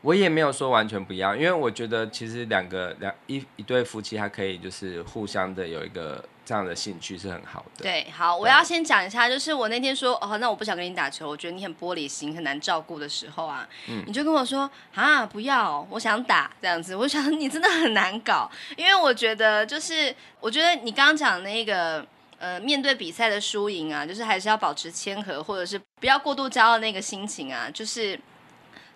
[0.00, 7.82] 我也没有说完全不要，因为我觉得其实两个两一一对夫妻，他可以就是互相的有一个这样的兴趣是很好的。
[7.82, 16.96] 对，好，我要先讲一下，就是我那天说哦，那我不想跟你打球，我觉得你很玻璃心，很难照顾的时候啊，嗯，你就跟我说啊，不要，我想打 这样子。
[16.96, 22.02] 我想你真的很难搞，因为我觉得就是我觉得你刚刚讲那个
[22.38, 28.18] 呃，面对比赛的输赢啊，就是还是要保持谦和，或者是不要过度骄傲那个心情啊，就是。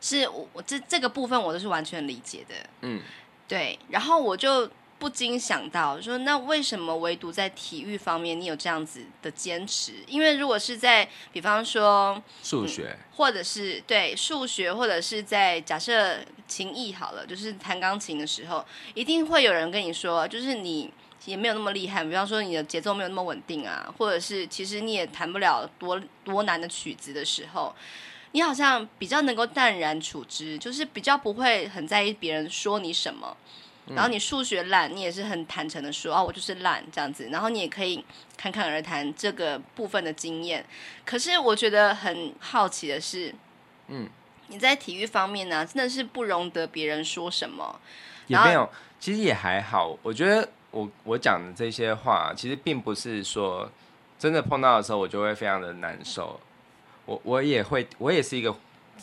[0.05, 3.01] 是我我这这个部分我都是完全理解的，嗯，
[3.47, 4.69] 对，然后我就
[5.03, 9.95] 不禁想到说，那为什么唯独在体育方面你有这样子的坚持？
[10.07, 20.89] 因为如果是在比方说数学，嗯，或者是对数学，或者是在假设琴艺好了，就是弹钢琴的时候，一定会有人跟你说，就是你
[21.25, 27.75] 也没有那么厉害，比方说你的节奏没有那么稳定啊，或者是其实你也弹不了多多难的曲子的时候，
[28.31, 33.37] 你好像比较能够淡然处之，就是比较不会很在意别人说你什么。
[33.87, 37.29] 然后你数学烂，你也是很坦诚的说，哦，我就是烂这样子。
[37.33, 38.03] 然后你也可以
[38.37, 40.65] 侃侃而谈这个部分的经验。
[41.05, 43.35] 可是我觉得很好奇的是，
[43.89, 44.09] 嗯，
[44.47, 47.81] 你在体育方面呢、啊，真的是不容得别人说什么。
[48.29, 49.99] 也没有，其实也还好。
[50.01, 53.69] 我觉得我我讲的这些话，其实并不是说
[54.17, 56.41] 真的碰到的时候，我就会非常的难受。
[57.05, 58.55] 我我也会，我也是一个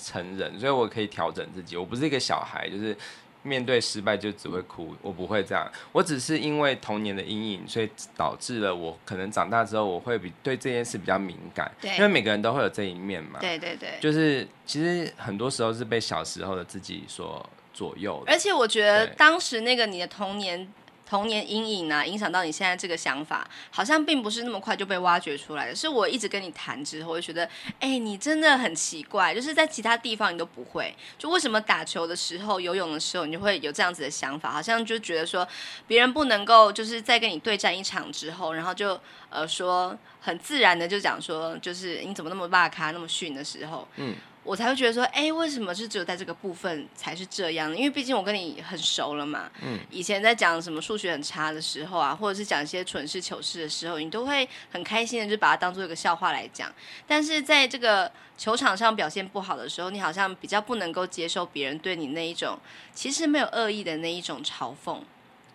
[0.01, 1.75] 成人，所以我可以调整自己。
[1.75, 2.97] 我不是一个小孩，就是。
[3.43, 5.69] 面对失败就只会哭，我不会这样。
[5.91, 11.71] 我只是因为童年的阴影，所以导致了我可能长大之后，我会比对这件事比较敏感。
[11.79, 13.39] 对，因为每个人都会有这一面嘛。
[13.39, 13.89] 对对对。
[13.99, 18.31] 就是其实很多时候是被小时候的自己所左右的。
[18.31, 20.67] 而且我觉得当时那个你的童年。
[21.09, 25.75] 童年阴影啊，影响到你现在这个想法，好像并不是那么快就被挖掘出来的。
[25.75, 35.47] 是我一直跟你谈之后，我就觉得，哎、你真的很奇怪，就是在其他地方你都不会，就为什么打球的时候、游泳的时候，你就会有这样子的想法，好像就觉得说，
[35.87, 38.99] 别人不能够就是在跟你对战一场之后，然后就
[39.31, 44.13] 呃说很自然的就讲说，就是你怎么那么霸咖那么逊的时候，嗯。
[44.49, 47.69] 我才会觉得说，哎，为什么是只有在这个部分才是这样？
[47.77, 49.47] 因为毕竟我跟你很熟了嘛。
[49.61, 49.77] 嗯。
[49.91, 56.73] 以前在讲什么数学很差的时候啊，或者是讲一些蠢事糗事的时候，你都会很开心的就把它当做一个笑话来讲。
[57.05, 62.57] 但是在这个球场上表现不好的时候，你好像比较不能够接受别人对你那一种
[62.91, 64.99] 其实没有恶意的那一种嘲讽，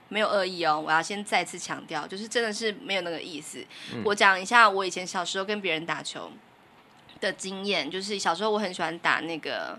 [0.08, 0.80] 没有恶意哦。
[0.80, 3.58] 我要先再次强调，就是真的是没有那个意思。
[3.92, 4.02] 嗯。
[4.04, 6.30] 我讲一下我以前小时候跟别人打球。
[7.20, 9.78] 的经验就是小时候我很喜欢打那个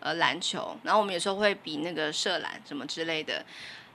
[0.00, 3.44] 呃篮球，然后我们有时候会比那个射篮什么之类的，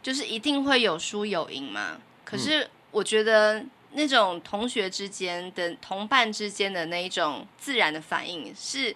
[0.01, 1.97] 就是一定会有输有赢嘛。
[2.25, 8.95] 可是我觉得那种同学之间的同伴之间的那一种自然的反应是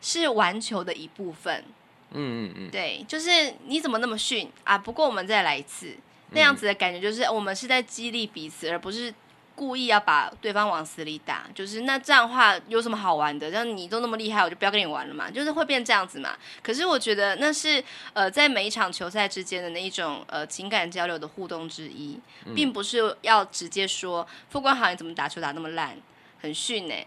[0.00, 1.64] 是玩球的一部分。
[2.12, 4.76] 嗯嗯嗯，对，就是你怎么那么逊啊？
[4.78, 5.96] 不过我们再来一次，
[6.30, 9.12] 那样子的感觉就是我们是在激励彼此，而不是。
[9.60, 13.52] 故意要把对方往死里打，就是那这样的话有什么好玩的？
[13.52, 16.30] 像你都那么厉害，我就不要跟你玩了嘛，就是会变这样子嘛。
[16.62, 22.18] 可是我觉得那是呃在每一场球赛之间的那一种呃情感交流的互动之一，
[22.54, 25.94] 并不是要直接说副官好你怎么打球打那么烂，
[26.40, 27.06] 很逊呢、欸。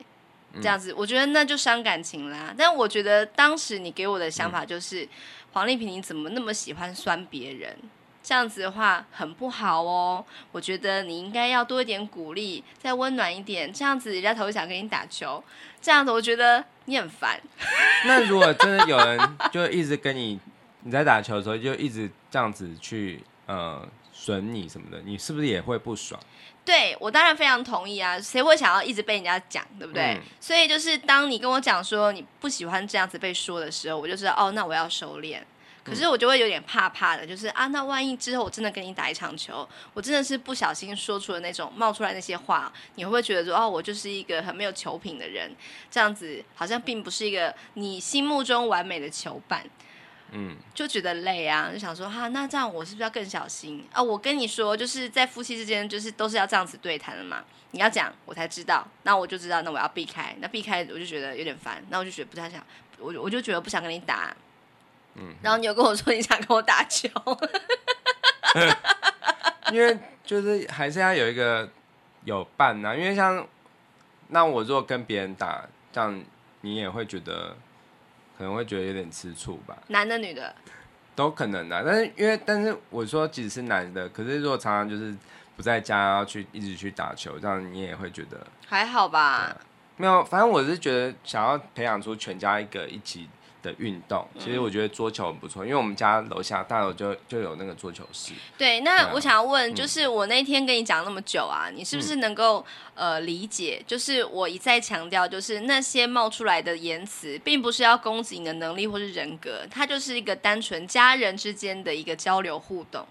[0.61, 2.53] 这样子我觉得那就伤感情啦。
[2.55, 5.09] 但我觉得当时你给我的想法就是
[5.53, 7.75] 黄丽萍你怎么那么喜欢酸别人？
[8.23, 15.43] 这样子的话很不好哦，我觉得你应该要多一点鼓励，再温暖一点，这样子人家才会想跟你打球。
[15.81, 17.37] 这样子我觉得你很烦。
[18.07, 20.39] 那如果真的有人就一直跟你，
[20.83, 26.17] 你在打球的时候就一直这样子去呃损你什么的，你是不是也会不爽？
[26.63, 30.13] 对，我当然非常同意啊，谁会想要一直被人家讲，对不对？
[30.13, 30.21] 嗯。
[30.39, 35.39] 所以就是当你跟我讲说你不喜欢这样子被说的时候，我就知道哦，那我要收敛。
[35.83, 45.53] 可是我就会有点怕怕的，就是啊，那万一之后我真的跟你打一场球，我真的是不小心说出了那种冒出来那些话，你会不会觉得说哦，我就是一个很没有球品的人？
[45.91, 49.61] 这样子好像并不是一个你心目中完美的球伴，
[50.31, 54.01] 嗯，就觉得累啊，就想说哈、啊，那这样我是不是要更小心啊？
[54.01, 57.43] 我跟你说，就是在夫妻之间，就是都是要这样子对谈的嘛。
[57.71, 62.65] 你要讲，我才知道，那我就知道，那我要避开，那避开我就觉得有点烦，那我就觉得不太想，
[62.99, 64.33] 我我就觉得不想跟你打。
[65.15, 67.07] 嗯，然后你有跟我说你想跟我打球，
[69.71, 71.69] 因为就是还是要有一个
[72.25, 72.95] 有伴呐、啊。
[72.95, 73.47] 因为像
[74.29, 76.23] 那我如果跟别人打，这样
[76.61, 77.55] 你也会觉得
[78.37, 79.77] 可能会觉得有点吃醋吧？
[79.87, 80.55] 男的女的
[81.15, 81.83] 都可能的、啊。
[81.85, 85.15] 但是因为但是我说即使是男的，可是如果常常就是
[85.55, 89.55] 不在家要去一直去打球，这样你也会觉得还好吧？
[89.97, 93.29] 没有，反正我是觉得想要培养出全家一个一起。
[93.63, 98.33] 的运动，其实我觉得桌球很不错，因为我们家楼下大楼就就有那个桌球室。
[98.57, 103.81] 对，那我想要问，就是我那天跟你讲那么久啊，你是不是能够呃理解？
[103.87, 113.07] 就是我一再强调，就是那些冒出来的言辞，并不是要攻击你的能力或是人格，它就是一个单纯家人之间的一个交流互动，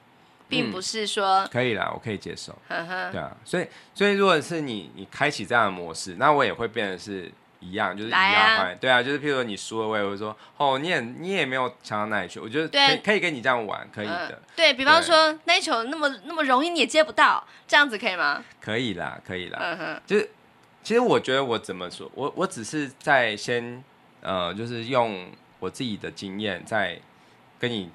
[0.49, 2.57] 并不是说可以啦，我可以接受。
[2.69, 2.77] 对
[3.19, 7.33] 啊，所以所以如果是你你开启这样的模式，那我也会变得是。
[7.63, 14.29] 一样就是一样，啊对啊，就是譬如说你输了，我也会说哦，你也你也没有强到哪里去，我觉得可以可以跟你这样玩，可以的。
[14.29, 18.43] 呃、对，比方说那一球那么那么容易你也接不到，这样子可以吗？
[18.61, 19.59] 可以啦，可以啦。
[19.63, 20.29] 嗯哼，就是
[20.83, 23.83] 其实我觉得我怎么说，我我只是在先
[24.21, 27.01] 呃，就是用我自己的经验在
[27.61, 27.91] 跟你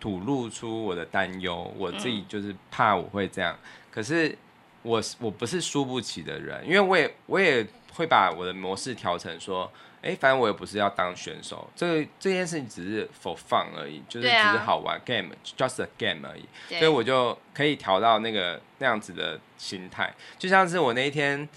[0.00, 3.54] 吐露出我的担忧，我自己就是怕我会这样。
[3.54, 4.36] 嗯、可是
[4.82, 9.70] 我我不是输不起的人，因为我也我也会把我的模式调成说，
[10.02, 16.44] 哎、欸，反正我也不是要当选手，这个这件事情只是 for fun 而已，就是只是好玩、啊、game，just a game 而已，
[16.78, 21.48] 所以我就可以调到那个那样子的心态，就像是我那一天。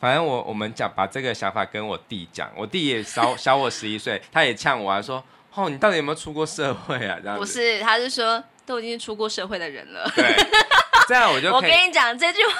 [0.00, 5.22] 反正我我们讲把这个想法跟我弟讲，我弟也小 小我十一岁，他也呛我，还说
[5.52, 7.38] ：“哦，你到底有没有出过社会啊？”这样子。
[7.38, 10.10] 不是，他是说都已经出过社会的人了。
[10.16, 10.34] 对，
[11.10, 12.52] 这样我就我跟你讲这句话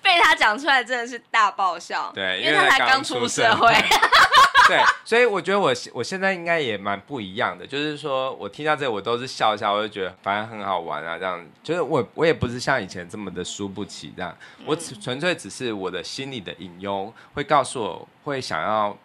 [0.00, 2.10] 被他讲出来真的是大爆笑。
[2.14, 3.70] 对，因为他才刚出社会。
[4.66, 14.34] 对，所以我觉得我我现在应该也蛮不一样的，就是说我听到这个我都是笑笑，我就觉得反正很好玩啊，这样，就是我我也不是像以前这么的输不起这样，
[14.64, 18.96] 我纯粹只是我的心里的隐忧会告诉我会想要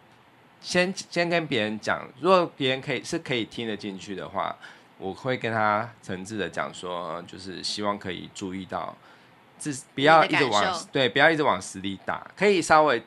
[0.61, 4.55] 先先跟别人讲，如果别人可以是可以听得进去的话，
[4.97, 8.95] 我会跟他诚挚的讲说，就是希望可以注意到，
[9.57, 13.03] 自不要一直往对，不要一直往死里打，可以稍微。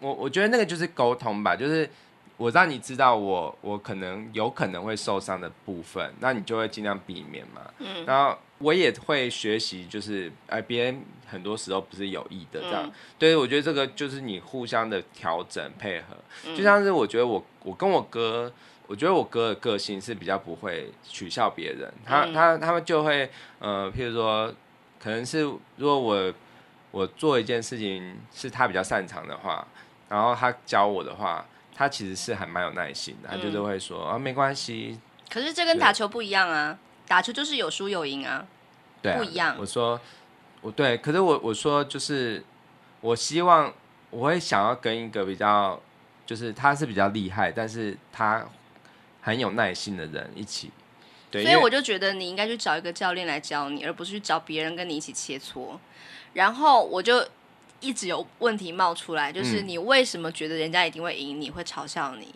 [0.00, 1.88] 我我觉得那个就是沟通吧，就是
[2.36, 7.62] 我让你知道我我可能有可能会受伤的部分，那你就会尽量避免嘛。
[7.78, 12.82] 嗯，然后我也会学习，就是哎，别人很多时候不是有意的这样。
[12.84, 18.52] 嗯、对，我觉得这个就是你互相的调整配合，就像是我觉得我我跟我哥，
[18.86, 24.52] 我觉得我哥的个性是比较不会取笑别人，他他他们就会呃，譬如说，
[25.02, 25.42] 可能是
[25.76, 26.32] 如果我
[26.90, 29.66] 我做一件事情是他比较擅长的话。
[30.06, 31.44] 然后他教我的话，
[31.74, 35.00] 他其实是还蛮有耐心的，他就是会说、嗯、啊，没关系。
[35.28, 38.46] 可是这跟打球不一样啊，打球就是有输有赢啊，
[39.02, 39.56] 对啊，不一样。
[39.58, 39.98] 我说
[40.60, 42.44] 我对，可是我我说就是，
[43.00, 43.72] 我希望
[44.10, 45.80] 我会想要跟一个比较，
[46.26, 48.46] 就是他是比较厉害，但是他
[49.24, 50.70] 很有耐心的人一起。
[51.32, 55.76] 对，所以我就觉得你应该去找一个教练来教你，而不是去找别人跟你一起切磋。
[56.34, 57.26] 然后我就。
[57.80, 62.34] 一直有问题冒出来，就是你为什么觉得人家一定会赢你，会嘲笑你？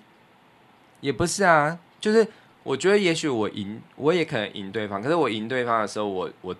[1.00, 2.26] 也不是啊，就是
[2.62, 5.00] 我觉得也许我赢，我也可能赢对方。
[5.00, 6.54] 可是我赢对方的时候，我我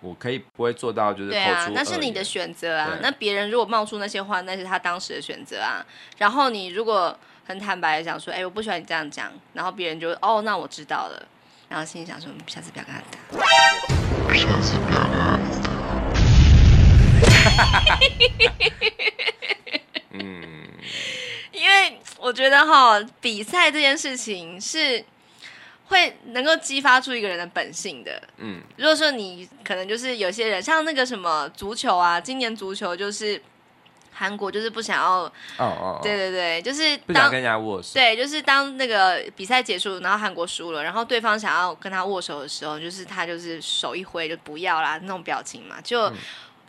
[0.00, 2.98] 我可以不会做到，就是对啊，那是你的选择啊。
[3.02, 5.84] 那别人如果冒出那些话，那是他当时的选择啊。
[6.16, 11.28] 然后你如果很坦白的讲说，哎，我不喜欢你这样讲，然后别人就哦，那我知道了。
[11.68, 13.18] 然后心里想说，下次不要跟他打。
[14.34, 15.72] 下次不要跟他打。
[20.10, 20.68] 嗯，
[21.50, 25.02] 因为我觉得哈，比赛这件事情是
[25.86, 28.22] 会能够激发出一个人的本性的。
[28.36, 33.40] 嗯，如果说你可能就是有些人，像那个什么足球啊，今年足球就是
[34.12, 37.94] 韩国就是不想要，哦哦，对对对，就是当不想跟人家握手。
[37.94, 46.02] 对，就是当那个比赛结束，然后韩国输了，然后对方想要跟他握手的时候，就是他就是手一挥就不要啦，那种表情嘛，就。
[46.02, 46.16] 嗯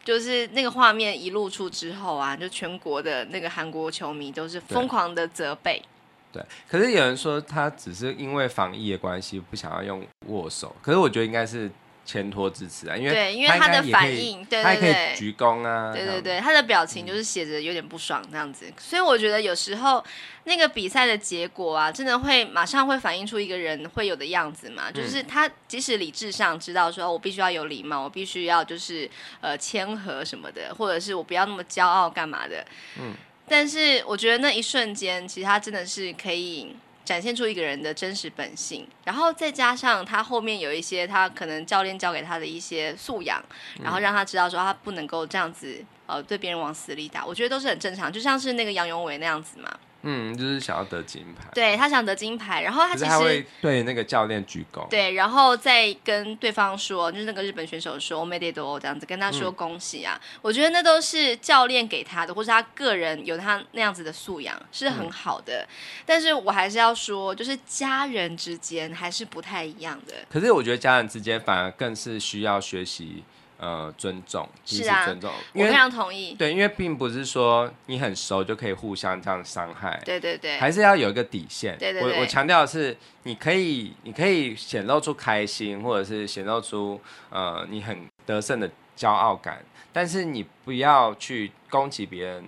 [0.06, 5.82] 就是那个画面一露出之后啊，就全国的那个韩国球迷都是疯狂的责备。
[6.30, 11.72] 对，可是有人说他只是因为防疫的关系不想要用握手，可是我觉得应该是。
[12.06, 20.04] 牵托支持啊，因为对，因为他的反应，对对对，鞠躬啊，对对对，他的表情就是写着有点不爽这样子，嗯、所以我觉得有时候
[20.44, 32.66] 那个比赛的结果啊，真的会马上会反映出一个人会有的样子嘛，嗯、就是他即使理智上知道说我必须要有礼貌，我必须要就是呃谦和什么的，或者是我不要那么骄傲干嘛的，
[33.00, 33.14] 嗯，
[33.48, 36.76] 但是我觉得那一瞬间，其实他真的是可以。
[37.06, 43.44] 展现出一个人的真实本性，然后再加上他后面有一些他可能教练教给他的一些素养，
[43.82, 49.70] 然后让他知道说他不能够这样子呃对别人往死里打，我觉得都是很正常，就像是那个杨永伟那样子嘛。
[50.03, 51.49] 嗯，就是想要得金牌。
[51.53, 54.89] 对，他想得金牌，然后他其实他会对那个教练鞠躬。
[54.89, 60.17] 对，然后再跟对方说，就是那个日本选手说“おめでとう”这样子跟他说恭喜啊。
[60.23, 65.67] 嗯、我觉得那都是教练给他的，或是他个人有他那样子的素养，是很好的。
[65.69, 65.75] 嗯、
[66.07, 70.15] 但是我还是要说，就是家人之间还是不太一样的。
[70.31, 73.25] 可是我觉得家人之间反而更是需要学习。
[73.64, 76.34] 呃，尊重，彼此尊重，因为，我非常同意。
[76.34, 80.02] 对，因为并不是说你很熟就可以互相这样伤害。
[80.04, 81.78] 对对对，还是要有一个底线。
[81.78, 87.00] 对对对，我我强调的是，你可以，你可以显露出开心，或者是显露出
[87.30, 92.44] 呃你很得胜的骄傲感，但是你不要去攻击别人，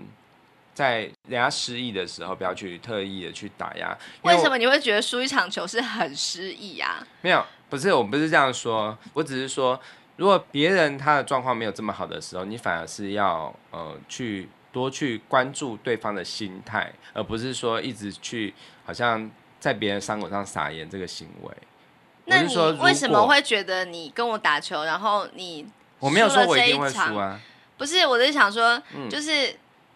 [0.74, 3.98] 在人家失意的时候，不要去特意的去打压。
[4.24, 7.08] 为什么你会觉得输一场球是很失意啊？
[7.22, 9.80] 没有，不是，我不是这样说，我只是说。
[10.18, 18.54] 如果别人他的状况没有这么好的时候，你反而是要呃去多去关注对方的心态，而不是说一直去
[18.86, 21.52] 好像在别人伤口上撒盐这个行为。
[22.26, 25.68] 那你为什么会觉得你跟我打球，然后你
[26.00, 27.40] 我没有说我一定会输啊？
[27.78, 29.56] 不是，我是想说，就是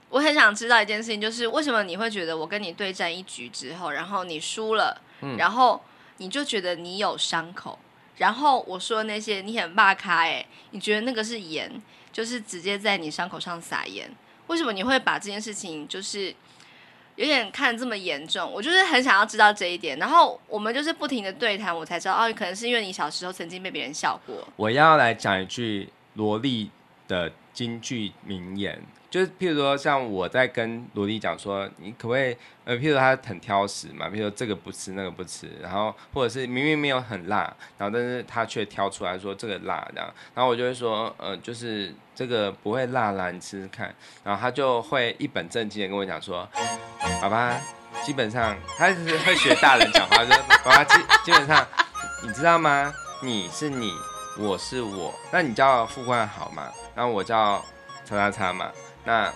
[0.10, 5.02] 我很想知道一件事情，就是为什么你会觉得我跟你对战一局之后，然后你输了，
[5.38, 5.82] 然后
[6.18, 7.80] 你就觉得你有伤口，
[8.20, 14.08] 然后我说那些你很骂咖哎，你觉得那个是盐，就是直接在你伤口上撒盐，
[14.46, 16.34] 为什么你会把这件事情就是？
[17.16, 20.00] 有点看这么严重，我就是很想要知道这一点。
[20.00, 24.48] 然后我们就是不停的对谈，我才知道哦，可能是因为你小时候曾经被别人笑过。
[24.56, 26.72] 我要来讲一句萝莉
[27.10, 28.82] 的京剧名言。
[29.10, 43.92] 就是譬如说，像我在跟萝莉讲说，你可不可以呃，譬如说他很挑食嘛，譬如说这个不吃那个不吃，然后或者是明明没有很辣，然后但是他却挑出来说这个辣这样，然后我就会说，呃，就是这个不会辣啦，你吃吃看，
[44.24, 46.48] 然后他就会一本正经的跟我讲说，
[47.20, 47.60] 爸爸，
[48.04, 51.66] 基本上他是会学大人讲话，说爸爸基基本上
[52.22, 52.94] 你知道吗？
[53.24, 53.92] 你是你，
[54.38, 56.72] 我是我，那你叫副官好吗？
[57.00, 57.64] 然后我叫
[58.04, 58.70] 叉叉叉嘛。
[59.06, 59.32] 那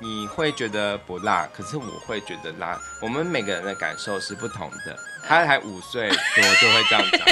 [0.00, 2.78] 你会觉得不辣，可是我会觉得辣。
[3.00, 4.94] 我们每个人的感受是不同的。
[5.26, 7.26] 他才五岁多就会这样讲，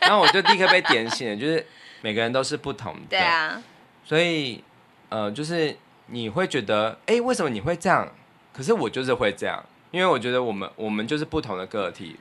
[0.00, 1.66] 然后我就立刻被点醒了，就是
[2.00, 3.00] 每个人都是不同的。
[3.10, 3.62] 对啊。
[4.06, 4.64] 所以，
[5.10, 5.76] 呃，就是
[6.06, 8.10] 你会觉得，哎，为什么你会这样？
[8.54, 12.16] 可是我就是会这样，因为我觉得我们我们就是不同的个体。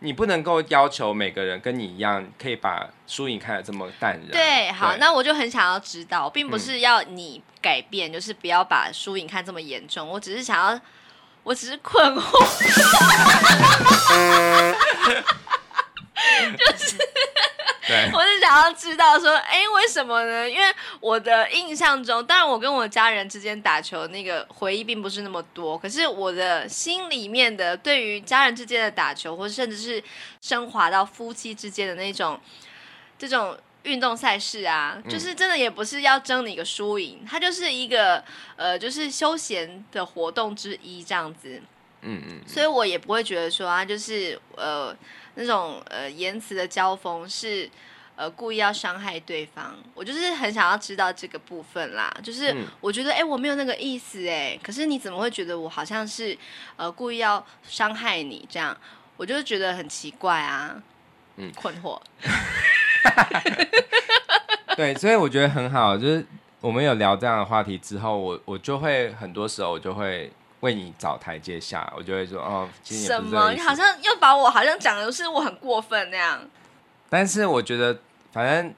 [0.00, 4.30] 你不能够要求每个人跟你一样，可以把输赢看得这么淡然。
[4.30, 10.08] 对，好，那我就很想要知道，并不是要你改变，嗯、就是不要把输赢看这么严重。
[10.08, 10.80] 我只是想要，
[11.42, 12.20] 我只是困惑，
[16.56, 16.96] 就是。
[17.86, 20.48] 对我是想要知道说，哎，为什么呢？
[20.48, 20.64] 因为
[21.00, 30.02] 我的印象中，当然我跟我家人之间打球那个回忆并不是那么多，可是我的心里面的对于家人之间的打球，或者甚至是
[30.42, 32.38] 升华到夫妻之间的那种
[33.18, 38.22] 这种运动赛事啊，就是真的也不是要争你个输赢，它就是一个
[38.56, 41.62] 呃，就是休闲的活动之一这样子。
[42.02, 44.96] 嗯嗯，所以我也不会觉得说啊，就是呃。
[45.36, 47.70] 那种呃言辞的交锋是
[48.16, 52.12] 呃故意要伤害对方，我就是很想要知道这个部分啦。
[52.22, 56.36] 就是我觉得哎、欸、我没有那个意思哎，可是你怎么会觉得我好像是
[56.76, 58.76] 呃故意要伤害你这样？
[59.16, 60.82] 我就觉得很奇怪啊，
[61.36, 61.98] 嗯，困惑。
[64.76, 66.26] 对，所以我觉得很好，就是
[66.60, 70.30] 我们有聊这样的话题之后，我我就会很多时候我就会。
[70.60, 73.50] 为你找台阶下，我就会说哦，什么？
[73.52, 76.38] 你好像又把我好像讲的是我很过分那样。
[77.08, 77.98] 但是我觉得，
[78.30, 78.74] 反正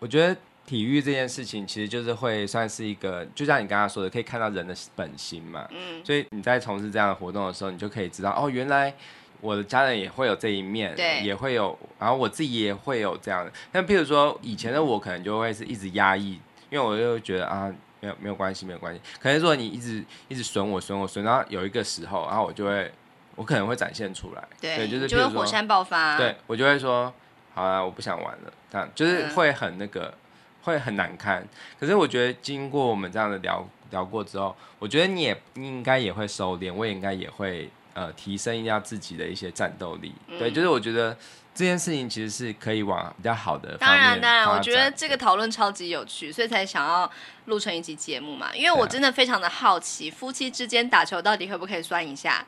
[0.00, 5.66] 我觉得体育这件事情，其实就是会算是一个，就像你刚刚说的，可以看到人的本心嘛。
[5.70, 6.04] 嗯。
[6.04, 8.92] 所以你在从事这样的活动的时候，你就可以知道哦，原来
[9.40, 13.52] 我的家人也会有这一面，对，也会有，然后我自己也会有这样的。
[13.70, 17.72] 但譬如说以前的我，可能就会是一直压抑，因为我就觉得啊。
[18.00, 19.00] 没有没有关系，没有关系。
[19.20, 22.90] 可能说你一直一直损我损我损，然后有一个时候，然后我就会，
[23.36, 24.42] 我可能会展现出来。
[24.60, 26.16] 对，对就是就会火山爆发。
[26.16, 27.12] 对，我就会说，
[27.54, 28.52] 好啊，我不想玩了。
[28.70, 30.14] 这样就是会很那个，嗯、
[30.62, 31.46] 会很难堪。
[31.78, 40.14] 可是我觉得经过我们这样的聊聊过之后，我觉得你也应该也会收敛，我也应该也会呃提升一下自己的一些战斗力。
[40.28, 41.16] 嗯、对，就是我觉得。
[41.60, 43.76] 这件事情其实是可以往比较好的。
[43.76, 47.10] 当然，当然，我觉得这个讨论超级有趣，所以才想要
[47.44, 48.48] 录成一集节目嘛。
[48.54, 52.42] 因为我真的非常的好奇，夫妻之间打球到底可不可以酸一下？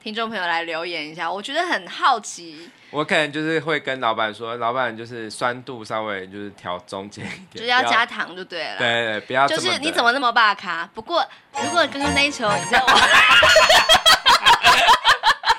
[0.00, 2.70] 听众朋友来留言一下，我觉得很好奇。
[2.90, 8.78] 我可能就是会跟老板说，老板就是酸度稍微就是调中间一点，就是要加糖就对了。
[8.78, 9.48] 对，对对，不要。
[9.48, 10.88] 就是你怎么那么霸咖？
[10.94, 12.94] 不过如果刚刚那一球，你知道吗？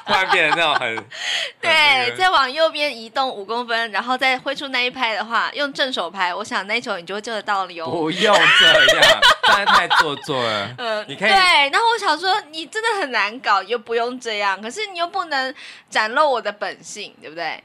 [0.10, 0.96] 突然变成那种很，
[1.62, 7.92] 对，再往右边移动五公分，然后再挥出那一拍的话，用正手拍，我想那一球你就会救得到了哦。
[7.92, 10.74] 不用这样， 但是太做作了。
[10.80, 11.30] 嗯，你可以。
[11.30, 11.38] 对，
[11.70, 15.54] 然后我想说，你真的很难搞，又不用这样，可是你又不能
[15.92, 17.64] 展露我的本性，对不对？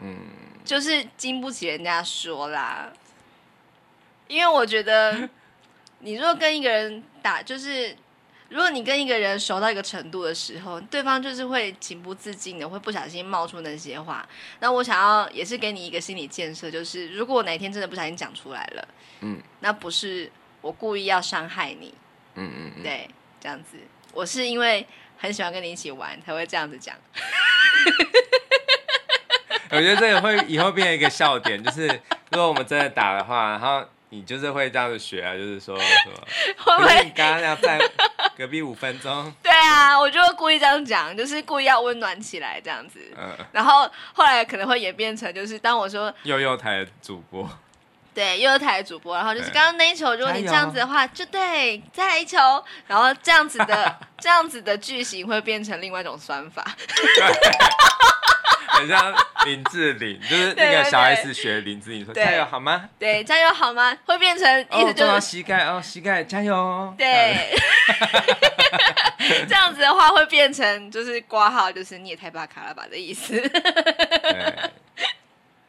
[0.00, 0.16] 嗯，
[0.64, 2.88] 就是经不起人家说啦。
[4.26, 5.28] 因为我觉得，
[6.00, 7.96] 你如果跟一个人打，就是。
[8.48, 14.26] 如果你跟一个人熟到一个程度的时候，对方就是会情不自禁的会不小心冒出那些话。
[14.60, 18.88] 那我想要也是给你一个心理建设，就是如果我哪天真的不小心讲出来了，
[19.20, 20.32] 嗯，那不是
[20.62, 21.92] 我故意要伤害你，
[22.36, 23.06] 嗯嗯，嗯对，
[23.38, 23.76] 这样子，
[24.14, 24.86] 我是因为
[25.18, 26.96] 很喜欢跟你一起玩才会这样子讲。
[29.70, 31.86] 我觉得这个会以后变成一个笑点，就是
[32.30, 36.16] 如果我们真的打的话，然后你就是会这样子学啊，就是说什么，
[36.64, 37.78] 会不会你刚刚要在。
[38.38, 43.00] 隔壁五分钟，对，啊，我就会故意这样讲，就是故意要温暖起来这样子。
[43.18, 43.36] 嗯。
[43.50, 47.50] 然后后来可能会演变成，就是当我说幼幼台主播。
[48.14, 52.36] 对，又有台主播，然后就是刚刚那一球，如果你这样子的话，就对，再来一球，
[52.88, 56.64] 然后这样子的 这样子的句型会变成另外一种算法，
[58.68, 59.14] 很像
[59.46, 62.88] 林志玲，就是那个小 S 学林志玲说加油好吗？
[62.98, 63.96] 对，加油好吗？
[64.04, 66.94] 会变成意思就是膝盖哦，膝盖加油。
[66.96, 67.56] 对，
[69.48, 73.40] 这样子的话会变成就是挂号，就是你也太巴卡了吧的意思。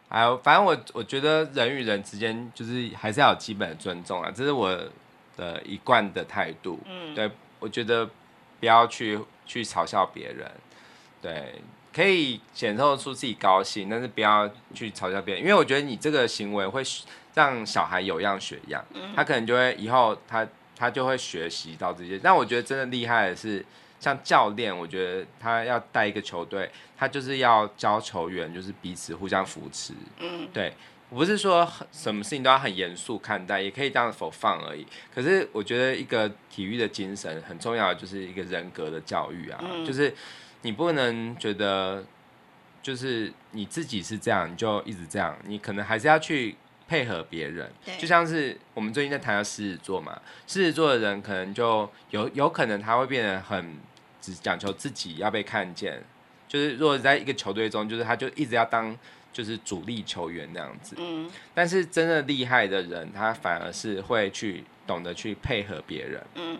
[0.09, 4.75] 还有，反正我我觉得人与人之间就是还是要有基本的尊重啊，这是我
[5.37, 6.79] 的一贯的态度。
[6.85, 7.29] 嗯，对，
[7.59, 8.05] 我觉得
[8.59, 10.51] 不要去去嘲笑别人，
[11.21, 11.61] 对，
[11.93, 16.83] 可以显露出自己高兴，但是不要去嘲笑别人，因为我觉得你这个行为会
[17.33, 18.85] 让小孩有样学样，
[19.15, 22.17] 他可能就会以后他他就会学习到这些。
[22.17, 23.65] 但我觉得真的厉害的是。
[24.01, 29.91] 像教练，我觉得他要带一个球队，他就是要教球员，就是彼此互相扶持。
[30.19, 30.73] 嗯，对，
[31.09, 34.87] 我不是说什么事情都要很严肃看待，也可以这样否放而已。
[35.13, 40.15] 可是我觉得一个体育的精神很重要，就是一个人格的教育啊，嗯、就是
[40.62, 42.03] 你不能觉得
[42.82, 46.55] 就是你自己是这样，你就一直这样，你可能还是要去
[46.88, 47.72] 配合别人。
[47.97, 53.78] 就像是我们最近在谈到狮子座嘛，狮子座的人可能就有有可能他会变得很。
[54.22, 55.97] 只讲求自己要被看见，
[56.45, 58.95] 就是如果在一个球队中，就是他就一直要当
[59.32, 60.93] 就是主力球员那样子。
[60.99, 61.32] 嗯。
[61.53, 66.22] 但是真的厉害的人，他反而是会去懂得去配合别人。
[66.36, 66.60] 嗯。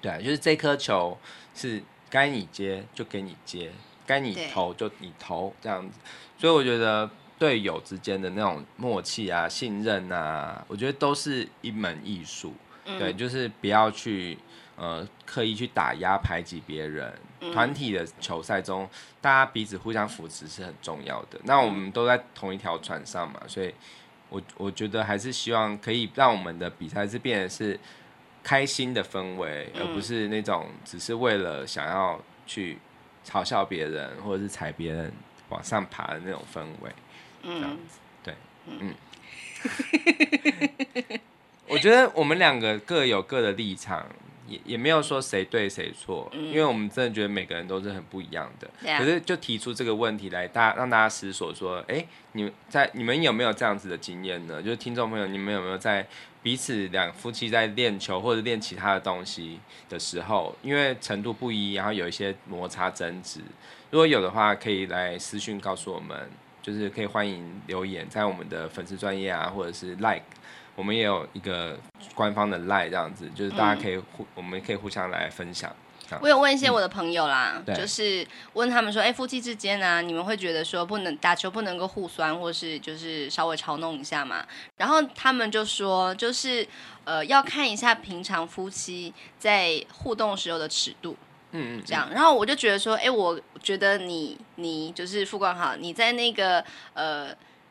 [0.00, 1.16] 对，就是这颗球
[1.54, 3.70] 是该你接就给你接，
[4.04, 5.98] 该你投就你投这样子。
[6.36, 7.08] 所以我觉得
[7.38, 12.52] 队友之间的那种默契啊、信任啊，我觉得都是一门艺术。
[12.84, 12.98] 嗯。
[12.98, 14.36] 对，就是不要去。
[14.76, 17.12] 呃，刻意去打压、排挤别人，
[17.52, 18.88] 团体的球赛中，
[19.20, 21.38] 大家彼此互相扶持是很重要的。
[21.44, 23.74] 那我们都在同一条船上嘛，所以
[24.30, 27.78] 我我觉得还是希望可以让我们的比赛是变得是
[28.42, 32.78] 开心的氛围，而不是那种只是为了想要去
[33.24, 35.12] 嘲笑别人或者是踩别人
[35.48, 36.90] 往上爬的那种氛围。
[37.42, 38.34] 这样子，对，
[38.66, 38.94] 嗯。
[41.68, 44.06] 我觉得我们两个各有各的立场。
[44.50, 48.68] 也也没有说谁对谁错，嗯、因为我们真的觉得每个人都是很不一样的。
[48.98, 54.60] 可是就提出这个问题来，大家让大家思索说，哎、欸，你们在你们有没有这样子的经验呢？
[54.60, 56.04] 就是听众朋友，你们有没有在
[56.42, 63.40] 彼此两夫妻在练球或者练其他的东西的时候，因为程度不一，然后有一些摩擦争执？
[63.90, 66.28] 如果有的话，可以来私讯告诉我们，
[66.60, 70.22] 就是可以欢迎留言在我们的粉丝专业啊，或者是 like。
[70.76, 71.78] 我们也有一个
[72.14, 75.74] 官方的 line 这样子，就是大家可以互，嗯、我们可以互相来分享。
[76.20, 84.44] 我有问一些我的朋友啦，嗯、就是问他们说，哎、欸，夫妻之间呢、啊，你们会觉得说不能打球不能够互酸，或是就是稍微嘲弄一下嘛？
[84.76, 86.66] 然后他们就说，就是
[87.04, 91.16] 呃，要看一下平常夫妻在互动时候的尺度，
[91.52, 92.08] 嗯嗯，这样。
[92.10, 96.64] 然后我就觉得说，哎、欸，我觉得你你就是傅冠豪，你在那个
[96.94, 97.28] 呃。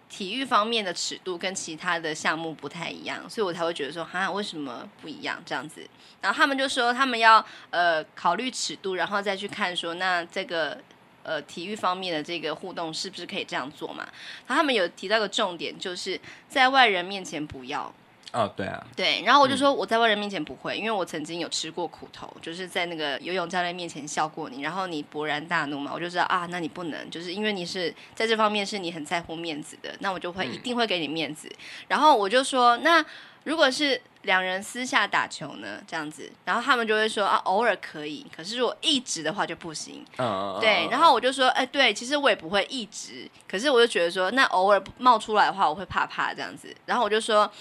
[0.09, 5.87] 体育方面的尺度跟其他的项目不太一样，所以我才会觉得说，哈，为什么不一样这样子？
[6.19, 10.77] 然后他们就说，他们要呃考虑尺度，然后再去看说，那这个
[11.21, 14.03] 呃体育方面的这个互动是不是可以这样做嘛？
[14.47, 17.93] 然后他们有提到个重点，就是在外人面前不要。
[18.31, 31.47] 哦，oh, 对啊，对，然后我就说我在外人面前不会，嗯、因为我曾经有吃过苦头，就是在那个游泳教练面前笑过你，然后你勃然大怒嘛，我就知道啊，那你不能，就是因为你是在这方面是你很在乎面子的，那我就会一定会给你面子。
[31.47, 31.57] 嗯、
[31.87, 33.03] 然后我就说，那
[33.45, 40.05] 如果是两人私下打球呢，这样子，然后他们就会说啊，偶尔可以，可是如果一直的话就不行。
[40.17, 47.51] Uh、对，然后我就说，哎，对，其实我也不会一直，可是我就觉得说，那偶尔冒出来的话，我会怕怕这样子，然后我就说。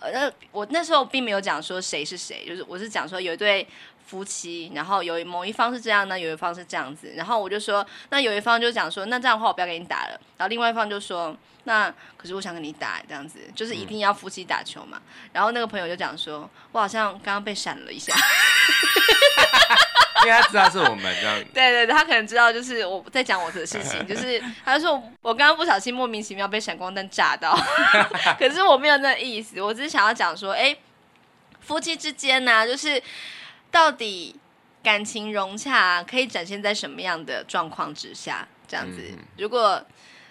[0.00, 3.66] 呃，那我那时候并没有讲说谁是谁，就是我是讲说有一对
[4.06, 18.14] 夫妻，然后有某一方是这样，那有一方是这样子，然后我就说，那有一方就讲说，那这样的话我不要给你打了，然后另外一方就说，那可是我想跟你打，这样子就是一定要夫妻打球嘛，嗯、然后那个朋友就讲说，我好像刚刚被闪了一下。
[20.26, 27.58] 因为他知道是我们这样，对对对，他可能知道就是我在讲我的事情， 就是他就说我刚刚不小心莫名其妙被闪光灯炸到，
[28.38, 30.76] 可是我没有那个意思，我只是想要讲说，哎，
[31.60, 33.02] 夫妻之间呢、啊，就是
[33.70, 34.34] 到底
[34.82, 38.46] 感情融洽可以展现在什么样的状况之下？
[38.66, 39.82] 这样子，嗯、如果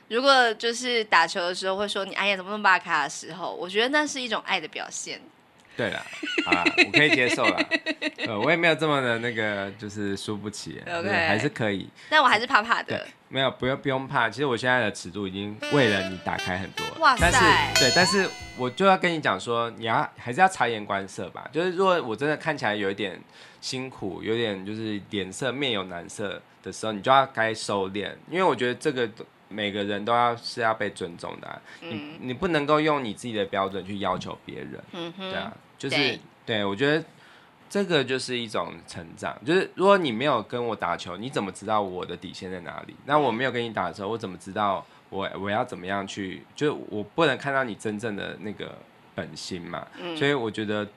[0.10, 5.20] 如果就是打球的时候会说你哎呀怎么那么巴卡的时候，我觉得那是一种爱的表现。
[5.78, 6.06] 对了，
[6.44, 7.70] 好啦，我可以接受了。
[8.26, 11.28] 呃，我也没有这么的那个，就是输不起，Okay.
[11.28, 11.88] 还是可以。
[12.10, 13.06] 但我还是怕怕的。
[13.30, 14.28] 没有，不用不用怕。
[14.28, 16.84] 其实我现在的尺度已经为了你打开很多。
[17.00, 17.30] 哇塞！
[17.30, 21.48] 但是对，但是我就要跟你讲说，你要还是要察言观色吧。
[21.54, 23.20] 就是如果我真的看起来有一点
[23.62, 29.08] 辛苦，有点就是脸色面有难色的时候，你就要该收敛，因为我觉得这个。
[29.50, 37.04] 每个人都要是要被尊重的、啊，嗯、你你不能够用你自己的标准去要求别人，嗯、哼对啊，就是对，对我觉得
[37.70, 39.38] 这个就是一种成长。
[39.46, 42.96] 就是如果你没有跟我打球，你怎么知道我的底线在哪里？
[43.06, 46.44] 那我没有跟你打的时候，我怎么知道我我要怎么样去？
[46.56, 48.78] 就是我不能看到你真正的那个
[49.14, 49.86] 本心嘛。
[50.00, 50.88] 嗯、所以我觉得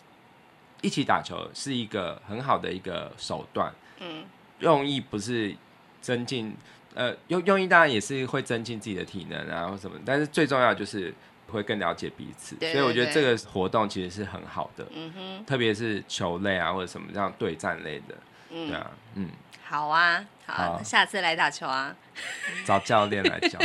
[0.80, 4.24] 一起打球是一个很好的一个手段，嗯、
[4.60, 5.54] 用意不是
[6.00, 6.54] 增进。
[6.92, 11.14] 呃，用用意当然也是会增进自己的体能啊，或什么，但是最重要就是
[11.50, 18.14] 会更了解彼此，对对对，所以我觉得这个活动其实是很好的，嗯哼，特别是球类啊或者什么这样对战类的，
[18.50, 19.28] 嗯、对啊，嗯，
[19.64, 20.82] 好啊，好，好。
[20.82, 21.94] 下次来打球啊，
[22.64, 23.58] 找教练来教，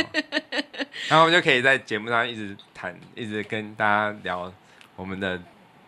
[1.08, 4.52] 然后我们就可以在节目上一直谈，一直跟大家聊
[4.96, 5.40] 我们的。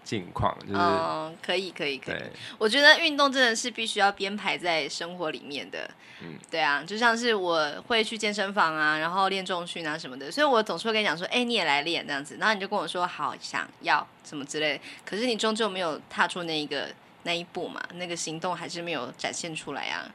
[0.09, 2.22] 近况就是，嗯，可以，可以，可以。
[2.56, 5.86] 我觉得运动真的是必须要编排在生活里面的。
[6.22, 16.88] 嗯，对啊，就像是我会去健身房啊，然后练重训啊什么的，所以我总是会跟你讲说，哎，你也来练这样子，然后你就跟我说好，想要什么之类，可是你终究没有踏出那一个
[17.24, 20.11] 那一步嘛，那个行动还是没有展现出来啊。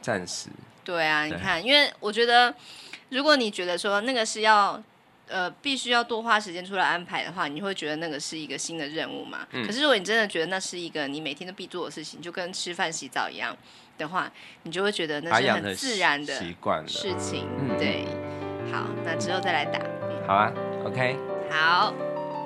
[0.00, 0.48] 暂时。
[0.84, 2.54] 对啊，你看，因为我觉得，
[3.08, 4.80] 如果你觉得说那个是要。
[5.28, 9.46] 呃，必须要多花时间出来安排的话，你会觉得那个是一个新的任务嘛？
[9.52, 9.66] 嗯。
[9.66, 13.56] 可是如果你真的觉得那是一个你每天都必做的事情，就跟吃饭洗澡一样
[13.96, 14.30] 的话，
[14.64, 17.48] 你就会觉得那是很自然的习惯的事情。
[17.58, 17.76] 嗯。
[17.78, 18.04] 对。
[18.72, 19.78] 好，那之后再来打。
[19.78, 20.26] 嗯。
[20.26, 20.52] 好啊
[20.84, 21.16] ，OK。
[21.50, 21.94] 好。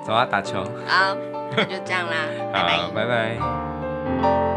[0.05, 0.63] 走啊，打球。
[0.87, 1.17] 好，
[1.55, 2.27] 那就这样啦。
[2.53, 2.91] 拜拜。
[2.93, 4.48] 拜拜。